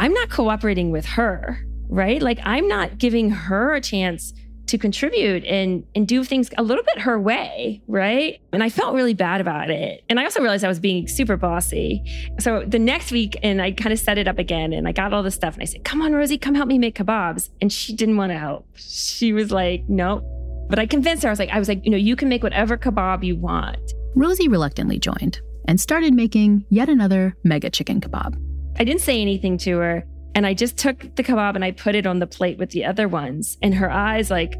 I'm 0.00 0.12
not 0.12 0.30
cooperating 0.30 0.90
with 0.90 1.06
her, 1.06 1.64
right? 1.90 2.22
Like 2.22 2.38
I'm 2.44 2.68
not 2.68 2.98
giving 2.98 3.30
her 3.30 3.74
a 3.74 3.80
chance 3.80 4.32
to 4.66 4.78
contribute 4.78 5.44
and 5.46 5.84
and 5.96 6.06
do 6.06 6.22
things 6.22 6.48
a 6.56 6.62
little 6.62 6.84
bit 6.84 7.00
her 7.02 7.18
way, 7.18 7.82
right? 7.88 8.40
And 8.52 8.62
I 8.62 8.68
felt 8.68 8.94
really 8.94 9.14
bad 9.14 9.40
about 9.40 9.68
it. 9.68 10.04
And 10.08 10.20
I 10.20 10.24
also 10.24 10.40
realized 10.40 10.64
I 10.64 10.68
was 10.68 10.78
being 10.78 11.08
super 11.08 11.36
bossy. 11.36 12.02
So 12.38 12.64
the 12.64 12.78
next 12.78 13.10
week 13.10 13.36
and 13.42 13.60
I 13.60 13.72
kind 13.72 13.92
of 13.92 13.98
set 13.98 14.16
it 14.16 14.28
up 14.28 14.38
again 14.38 14.72
and 14.72 14.86
I 14.86 14.92
got 14.92 15.12
all 15.12 15.24
the 15.24 15.30
stuff 15.30 15.54
and 15.54 15.62
I 15.62 15.66
said, 15.66 15.84
"Come 15.84 16.00
on, 16.02 16.12
Rosy, 16.12 16.38
come 16.38 16.54
help 16.54 16.68
me 16.68 16.78
make 16.78 16.96
kebabs." 16.96 17.50
And 17.60 17.72
she 17.72 17.94
didn't 17.94 18.16
want 18.16 18.30
to 18.30 18.38
help. 18.38 18.66
She 18.76 19.32
was 19.32 19.50
like, 19.50 19.82
"Nope." 19.88 20.24
But 20.68 20.78
I 20.78 20.86
convinced 20.86 21.24
her. 21.24 21.28
I 21.28 21.32
was 21.32 21.40
like, 21.40 21.50
I 21.50 21.58
was 21.58 21.66
like, 21.66 21.84
you 21.84 21.90
know, 21.90 21.96
you 21.96 22.14
can 22.14 22.28
make 22.28 22.44
whatever 22.44 22.78
kebab 22.78 23.24
you 23.24 23.34
want. 23.34 23.92
Rosy 24.14 24.46
reluctantly 24.46 25.00
joined 25.00 25.40
and 25.66 25.80
started 25.80 26.14
making 26.14 26.64
yet 26.70 26.88
another 26.88 27.36
mega 27.42 27.70
chicken 27.70 28.00
kebab. 28.00 28.40
I 28.78 28.84
didn't 28.84 29.00
say 29.00 29.20
anything 29.20 29.58
to 29.58 29.78
her. 29.78 30.04
And 30.34 30.46
I 30.46 30.54
just 30.54 30.76
took 30.76 31.00
the 31.16 31.22
kebab 31.22 31.54
and 31.54 31.64
I 31.64 31.72
put 31.72 31.94
it 31.94 32.06
on 32.06 32.18
the 32.18 32.26
plate 32.26 32.58
with 32.58 32.70
the 32.70 32.84
other 32.84 33.08
ones. 33.08 33.58
And 33.62 33.74
her 33.74 33.90
eyes 33.90 34.30
like 34.30 34.56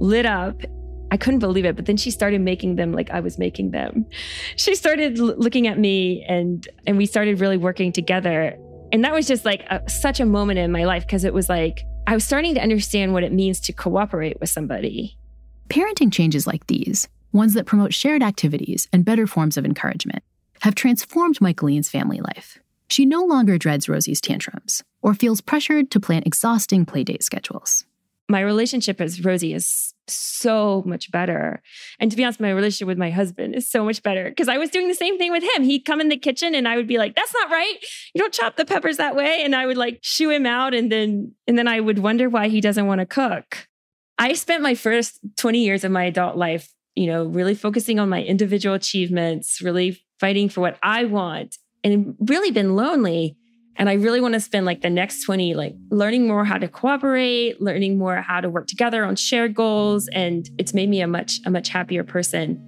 lit 0.00 0.26
up. 0.26 0.62
I 1.10 1.18
couldn't 1.18 1.40
believe 1.40 1.66
it. 1.66 1.76
But 1.76 1.86
then 1.86 1.98
she 1.98 2.10
started 2.10 2.40
making 2.40 2.76
them 2.76 2.92
like 2.92 3.10
I 3.10 3.20
was 3.20 3.38
making 3.38 3.72
them. 3.72 4.06
She 4.56 4.74
started 4.74 5.18
l- 5.18 5.36
looking 5.36 5.66
at 5.66 5.78
me 5.78 6.24
and 6.26 6.66
and 6.86 6.96
we 6.96 7.06
started 7.06 7.40
really 7.40 7.58
working 7.58 7.92
together. 7.92 8.56
And 8.92 9.04
that 9.04 9.12
was 9.12 9.26
just 9.26 9.44
like 9.44 9.62
a, 9.70 9.88
such 9.88 10.20
a 10.20 10.26
moment 10.26 10.58
in 10.58 10.72
my 10.72 10.84
life 10.84 11.06
because 11.06 11.24
it 11.24 11.34
was 11.34 11.48
like 11.48 11.82
I 12.06 12.14
was 12.14 12.24
starting 12.24 12.54
to 12.54 12.60
understand 12.60 13.12
what 13.12 13.22
it 13.22 13.32
means 13.32 13.60
to 13.60 13.72
cooperate 13.72 14.40
with 14.40 14.48
somebody. 14.48 15.16
Parenting 15.68 16.12
changes 16.12 16.46
like 16.46 16.66
these, 16.66 17.08
ones 17.32 17.54
that 17.54 17.66
promote 17.66 17.94
shared 17.94 18.22
activities 18.22 18.88
and 18.92 19.04
better 19.04 19.26
forms 19.26 19.56
of 19.56 19.64
encouragement, 19.64 20.22
have 20.62 20.74
transformed 20.74 21.40
Michaeleen's 21.40 21.88
family 21.88 22.20
life. 22.20 22.58
She 22.92 23.06
no 23.06 23.24
longer 23.24 23.56
dreads 23.56 23.88
Rosy's 23.88 24.20
tantrums 24.20 24.84
or 25.00 25.14
feels 25.14 25.40
pressured 25.40 25.90
to 25.92 25.98
plan 25.98 26.24
exhausting 26.26 26.84
playdate 26.84 27.22
schedules. 27.22 27.86
My 28.28 28.40
relationship 28.40 29.00
with 29.00 29.24
Rosie 29.24 29.54
is 29.54 29.94
so 30.08 30.82
much 30.84 31.10
better. 31.10 31.62
And 31.98 32.10
to 32.10 32.18
be 32.18 32.22
honest, 32.22 32.38
my 32.38 32.50
relationship 32.50 32.88
with 32.88 32.98
my 32.98 33.08
husband 33.08 33.54
is 33.54 33.66
so 33.66 33.82
much 33.82 34.02
better 34.02 34.28
because 34.28 34.46
I 34.46 34.58
was 34.58 34.68
doing 34.68 34.88
the 34.88 34.94
same 34.94 35.16
thing 35.16 35.32
with 35.32 35.42
him. 35.42 35.62
He'd 35.62 35.86
come 35.86 36.02
in 36.02 36.10
the 36.10 36.18
kitchen 36.18 36.54
and 36.54 36.68
I 36.68 36.76
would 36.76 36.86
be 36.86 36.98
like, 36.98 37.16
that's 37.16 37.32
not 37.32 37.50
right. 37.50 37.78
You 38.12 38.18
don't 38.18 38.34
chop 38.34 38.56
the 38.56 38.66
peppers 38.66 38.98
that 38.98 39.16
way. 39.16 39.42
And 39.42 39.56
I 39.56 39.64
would 39.64 39.78
like 39.78 40.00
shoo 40.02 40.28
him 40.28 40.44
out 40.44 40.74
and 40.74 40.92
then 40.92 41.32
and 41.46 41.56
then 41.56 41.68
I 41.68 41.80
would 41.80 41.98
wonder 41.98 42.28
why 42.28 42.48
he 42.48 42.60
doesn't 42.60 42.86
want 42.86 42.98
to 42.98 43.06
cook. 43.06 43.68
I 44.18 44.34
spent 44.34 44.62
my 44.62 44.74
first 44.74 45.18
20 45.38 45.64
years 45.64 45.82
of 45.82 45.92
my 45.92 46.04
adult 46.04 46.36
life, 46.36 46.70
you 46.94 47.06
know, 47.06 47.24
really 47.24 47.54
focusing 47.54 47.98
on 47.98 48.10
my 48.10 48.22
individual 48.22 48.74
achievements, 48.74 49.62
really 49.62 50.04
fighting 50.20 50.50
for 50.50 50.60
what 50.60 50.78
I 50.82 51.06
want 51.06 51.56
and 51.84 52.16
really 52.20 52.50
been 52.50 52.76
lonely. 52.76 53.36
And 53.76 53.88
I 53.88 53.94
really 53.94 54.20
want 54.20 54.34
to 54.34 54.40
spend 54.40 54.66
like 54.66 54.82
the 54.82 54.90
next 54.90 55.24
20, 55.24 55.54
like 55.54 55.74
learning 55.90 56.28
more 56.28 56.44
how 56.44 56.58
to 56.58 56.68
cooperate, 56.68 57.60
learning 57.60 57.98
more 57.98 58.16
how 58.16 58.40
to 58.40 58.50
work 58.50 58.66
together 58.66 59.04
on 59.04 59.16
shared 59.16 59.54
goals. 59.54 60.08
And 60.12 60.48
it's 60.58 60.74
made 60.74 60.88
me 60.88 61.00
a 61.00 61.06
much, 61.06 61.40
a 61.46 61.50
much 61.50 61.68
happier 61.68 62.04
person. 62.04 62.60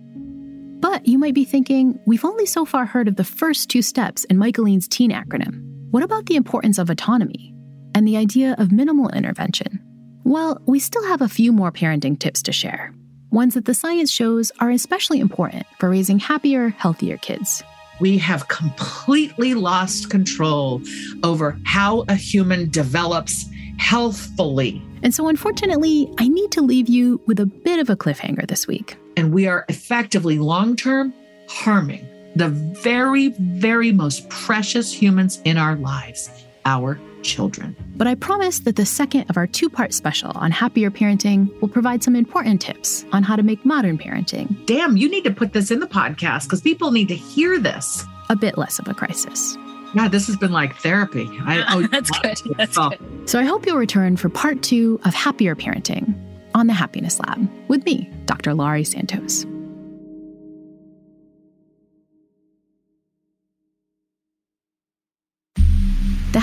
But 0.81 1.07
you 1.07 1.19
might 1.19 1.35
be 1.35 1.45
thinking, 1.45 1.99
we've 2.07 2.25
only 2.25 2.47
so 2.47 2.65
far 2.65 2.85
heard 2.87 3.09
of 3.09 3.17
the 3.17 3.25
first 3.25 3.71
two 3.71 3.83
steps 3.83 4.25
in 4.25 4.39
Michaeleen's 4.39 4.89
TEAM 4.89 5.11
acronym. 5.11 5.63
What 5.91 6.03
about 6.03 6.27
the 6.27 6.37
importance 6.37 6.79
of 6.79 6.91
autonomy 6.91 7.55
and 7.95 8.07
the 8.07 8.17
idea 8.17 8.55
of 8.59 8.73
minimal 8.73 9.09
intervention? 9.11 9.81
Well, 10.25 10.61
we 10.67 10.79
still 10.81 11.05
have 11.07 11.23
a 11.23 11.29
few 11.29 11.53
more 11.53 11.71
parenting 11.71 12.19
tips 12.19 12.43
to 12.43 12.53
share, 12.53 12.95
ones 13.31 13.55
that 13.55 13.67
the 13.67 13.75
science 13.75 14.11
shows 14.11 14.51
are 14.59 14.71
especially 14.71 15.21
important 15.21 15.67
for 15.79 15.91
raising 15.91 16.19
happier, 16.19 16.71
healthier 16.71 17.19
kids 17.19 17.63
we 18.01 18.19
have 18.19 18.49
completely 18.49 19.55
lost 19.55 20.11
control 20.11 20.83
over 21.23 21.59
how 21.65 22.05
a 22.09 22.15
human 22.15 22.71
develops 22.71 23.47
healthfully. 23.79 24.83
And 25.03 25.15
so, 25.15 25.29
unfortunately, 25.29 26.13
I 26.19 26.29
need 26.29 26.51
to 26.53 26.63
leave 26.63 26.89
you 26.89 27.21
with 27.27 27.41
a 27.41 27.47
bit 27.47 27.79
of 27.79 27.91
a 27.91 27.97
cliffhanger 27.97 28.47
this 28.47 28.67
week. 28.67 28.97
And 29.17 29.33
we 29.33 29.47
are 29.47 29.65
effectively 29.69 30.39
long 30.39 30.77
term 30.77 31.13
harming 31.49 32.09
the 32.37 32.49
very, 32.49 33.29
very 33.29 33.93
most 33.93 34.29
precious 34.29 34.93
humans 34.93 35.41
in 35.45 35.57
our 35.57 35.77
lives, 35.77 36.29
our 36.65 36.99
children. 37.25 37.75
But 37.97 38.07
I 38.07 38.15
promise 38.15 38.61
that 38.61 38.77
the 38.77 38.87
second 38.87 39.29
of 39.31 39.37
our 39.37 39.47
two 39.47 39.69
part 39.69 39.93
special 39.93 40.31
on 40.35 40.51
happier 40.51 40.91
parenting 40.91 41.61
will 41.61 41.69
provide 41.69 42.03
some 42.03 42.15
important 42.15 42.61
tips 42.61 43.05
on 43.13 43.23
how 43.23 43.35
to 43.37 43.43
make 43.43 43.65
modern 43.65 43.99
parenting. 43.99 44.65
Damn, 44.67 44.97
you 44.97 45.09
need 45.09 45.25
to 45.25 45.33
put 45.33 45.53
this 45.53 45.71
in 45.71 45.81
the 45.81 45.87
podcast 45.87 46.45
because 46.45 46.61
people 46.61 46.91
need 46.91 47.09
to 47.09 47.17
hear 47.17 47.59
this. 47.59 48.05
A 48.31 48.37
bit 48.37 48.57
less 48.57 48.79
of 48.79 48.87
a 48.89 48.95
crisis. 48.95 49.57
Yeah, 49.95 50.09
this 50.09 50.27
has 50.27 50.37
been 50.37 50.53
like 50.53 50.77
therapy. 50.77 51.29
I, 51.43 51.65
oh, 51.75 51.87
That's 51.89 52.11
good. 52.11 52.39
That's 52.57 52.77
oh. 52.79 52.91
good. 52.91 53.29
So 53.29 53.39
I 53.39 53.45
hope 53.45 53.67
you'll 53.67 53.79
return 53.79 54.17
for 54.17 54.29
part 54.29 54.63
two 54.63 55.01
of 55.05 55.15
Happier 55.15 55.55
Parenting 55.55 56.15
on 56.55 56.67
the 56.67 56.73
Happiness 56.73 57.19
Lab 57.21 57.49
with 57.69 57.85
me, 57.85 58.11
Dr. 58.27 58.55
Laurie 58.55 58.85
Santos. 58.85 59.47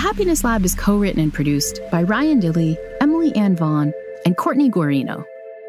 Happiness 0.02 0.42
Lab 0.42 0.64
is 0.64 0.74
co 0.74 0.98
written 0.98 1.22
and 1.22 1.32
produced 1.32 1.80
by 1.92 2.02
Ryan 2.02 2.40
Dilley, 2.40 2.76
Emily 3.00 3.32
Ann 3.36 3.54
Vaughn, 3.54 3.92
and 4.26 4.36
Courtney 4.36 4.68
Guarino. 4.68 5.24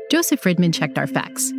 Joseph 0.10 0.40
Friedman 0.40 0.72
checked 0.72 0.98
our 0.98 1.06
facts. 1.06 1.54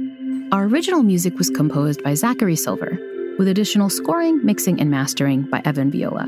Our 0.50 0.64
original 0.64 1.04
music 1.04 1.38
was 1.38 1.50
composed 1.50 2.02
by 2.02 2.14
Zachary 2.14 2.56
Silver, 2.56 2.98
with 3.38 3.46
additional 3.46 3.88
scoring, 3.90 4.44
mixing, 4.44 4.80
and 4.80 4.90
mastering 4.90 5.42
by 5.42 5.62
Evan 5.64 5.92
Viola. 5.92 6.26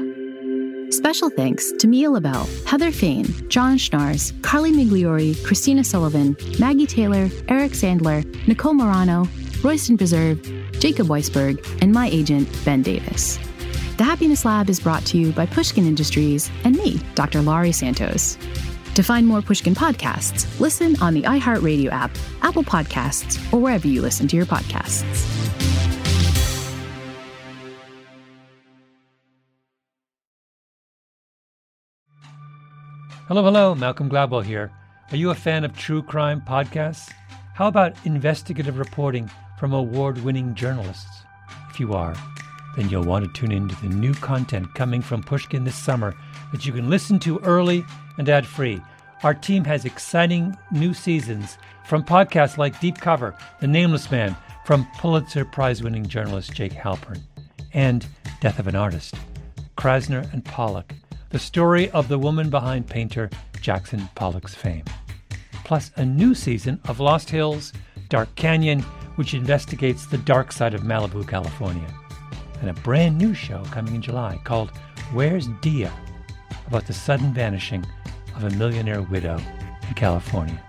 Special 0.93 1.31
thanks 1.31 1.73
to 1.81 1.89
Mia 1.89 2.13
LaBelle, 2.13 2.49
Heather 2.65 2.93
Fain, 2.93 3.25
John 3.49 3.77
Schnars, 3.77 4.31
Carly 4.43 4.71
Migliori, 4.71 5.35
Christina 5.45 5.83
Sullivan, 5.83 6.37
Maggie 6.61 6.87
Taylor, 6.87 7.29
Eric 7.49 7.73
Sandler, 7.73 8.25
Nicole 8.47 8.75
Morano, 8.75 9.27
Royston 9.65 9.97
Beserve, 9.97 10.41
Jacob 10.79 11.09
Weisberg, 11.09 11.59
and 11.83 11.93
my 11.93 12.07
agent, 12.07 12.49
Ben 12.65 12.83
Davis. 12.83 13.37
The 13.97 14.05
Happiness 14.05 14.45
Lab 14.45 14.69
is 14.69 14.79
brought 14.79 15.07
to 15.07 15.17
you 15.17 15.33
by 15.33 15.47
Pushkin 15.47 15.87
Industries 15.87 16.51
and 16.65 16.77
me, 16.77 17.01
Dr. 17.15 17.41
Laurie 17.41 17.73
Santos. 17.73 18.37
To 18.95 19.03
find 19.03 19.27
more 19.27 19.41
Pushkin 19.41 19.75
podcasts, 19.75 20.61
listen 20.61 21.01
on 21.01 21.15
the 21.15 21.23
iHeartRadio 21.23 21.91
app, 21.91 22.11
Apple 22.43 22.63
Podcasts, 22.63 23.41
or 23.55 23.59
wherever 23.59 23.89
you 23.89 24.03
listen 24.03 24.29
to 24.29 24.37
your 24.37 24.45
podcasts. 24.45 25.03
Hello, 33.29 33.43
hello, 33.43 33.75
Malcolm 33.75 34.11
Gladwell 34.11 34.45
here. 34.45 34.71
Are 35.11 35.17
you 35.17 35.31
a 35.31 35.35
fan 35.35 35.65
of 35.65 35.75
true 35.75 36.03
crime 36.03 36.43
podcasts? 36.47 37.11
How 37.55 37.67
about 37.67 37.95
investigative 38.05 38.79
reporting 38.79 39.31
from 39.59 39.73
award 39.73 40.23
winning 40.23 40.55
journalists? 40.55 41.23
If 41.71 41.81
you 41.81 41.95
are, 41.95 42.15
then 42.77 42.91
you'll 42.91 43.05
want 43.05 43.25
to 43.25 43.33
tune 43.33 43.53
in 43.53 43.69
to 43.69 43.83
the 43.83 43.89
new 43.89 44.15
content 44.15 44.73
coming 44.75 45.01
from 45.01 45.23
Pushkin 45.23 45.65
this 45.65 45.75
summer 45.75 46.15
that 46.53 46.67
you 46.67 46.73
can 46.73 46.91
listen 46.91 47.19
to 47.21 47.39
early 47.41 47.85
and 48.19 48.29
ad 48.29 48.47
free. 48.47 48.81
Our 49.23 49.35
team 49.35 49.65
has 49.65 49.85
exciting 49.85 50.57
new 50.71 50.93
seasons 50.93 51.57
from 51.87 52.05
podcasts 52.05 52.59
like 52.59 52.79
Deep 52.81 52.99
Cover, 52.99 53.35
The 53.61 53.67
Nameless 53.67 54.11
Man, 54.11 54.37
from 54.67 54.87
Pulitzer 54.99 55.45
Prize 55.45 55.83
winning 55.83 56.07
journalist 56.07 56.53
Jake 56.53 56.73
Halpern, 56.73 57.21
and 57.73 58.07
Death 58.41 58.59
of 58.59 58.67
an 58.67 58.77
Artist, 58.77 59.15
Krasner 59.79 60.31
and 60.33 60.45
Pollock, 60.45 60.93
the 61.31 61.39
story 61.39 61.91
of 61.91 62.09
the 62.09 62.19
woman 62.19 62.51
behind 62.51 62.87
painter 62.87 63.31
Jackson 63.61 64.09
Pollock's 64.15 64.55
fame. 64.55 64.85
Plus, 65.65 65.91
a 65.97 66.05
new 66.05 66.35
season 66.35 66.81
of 66.87 67.01
Lost 67.01 67.31
Hills, 67.31 67.73
Dark 68.09 68.33
Canyon, 68.37 68.81
which 69.17 69.35
investigates 69.35 70.07
the 70.07 70.19
dark 70.19 70.53
side 70.53 70.75
of 70.75 70.83
Malibu, 70.83 71.27
California 71.27 71.87
and 72.61 72.71
a 72.71 72.75
brand 72.75 73.19
new 73.19 73.35
show 73.35 73.63
coming 73.71 73.95
in 73.95 74.03
July 74.03 74.41
called 74.45 74.71
Where's 75.13 75.49
Dia? 75.61 75.93
about 76.67 76.87
the 76.87 76.93
sudden 76.93 77.33
vanishing 77.33 77.85
of 78.35 78.45
a 78.45 78.57
millionaire 78.57 79.03
widow 79.03 79.39
in 79.89 79.95
California. 79.95 80.61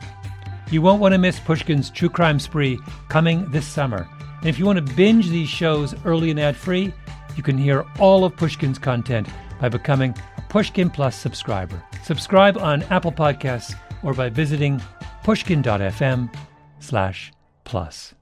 You 0.69 0.81
won't 0.81 1.01
want 1.01 1.13
to 1.13 1.17
miss 1.17 1.39
Pushkin's 1.39 1.89
True 1.89 2.09
Crime 2.09 2.39
Spree 2.39 2.77
coming 3.09 3.49
this 3.51 3.65
summer. 3.65 4.07
And 4.39 4.47
if 4.47 4.59
you 4.59 4.65
want 4.65 4.85
to 4.85 4.95
binge 4.95 5.29
these 5.29 5.49
shows 5.49 5.95
early 6.05 6.29
and 6.29 6.39
ad 6.39 6.55
free, 6.55 6.93
you 7.35 7.43
can 7.43 7.57
hear 7.57 7.85
all 7.99 8.25
of 8.25 8.35
Pushkin's 8.35 8.77
content 8.77 9.27
by 9.59 9.69
becoming 9.69 10.15
a 10.37 10.41
Pushkin 10.41 10.89
Plus 10.89 11.15
subscriber. 11.15 11.81
Subscribe 12.03 12.57
on 12.57 12.83
Apple 12.83 13.11
Podcasts 13.11 13.75
or 14.03 14.13
by 14.13 14.29
visiting 14.29 14.81
pushkin.fm 15.23 16.33
slash 16.79 17.31
plus. 17.63 18.13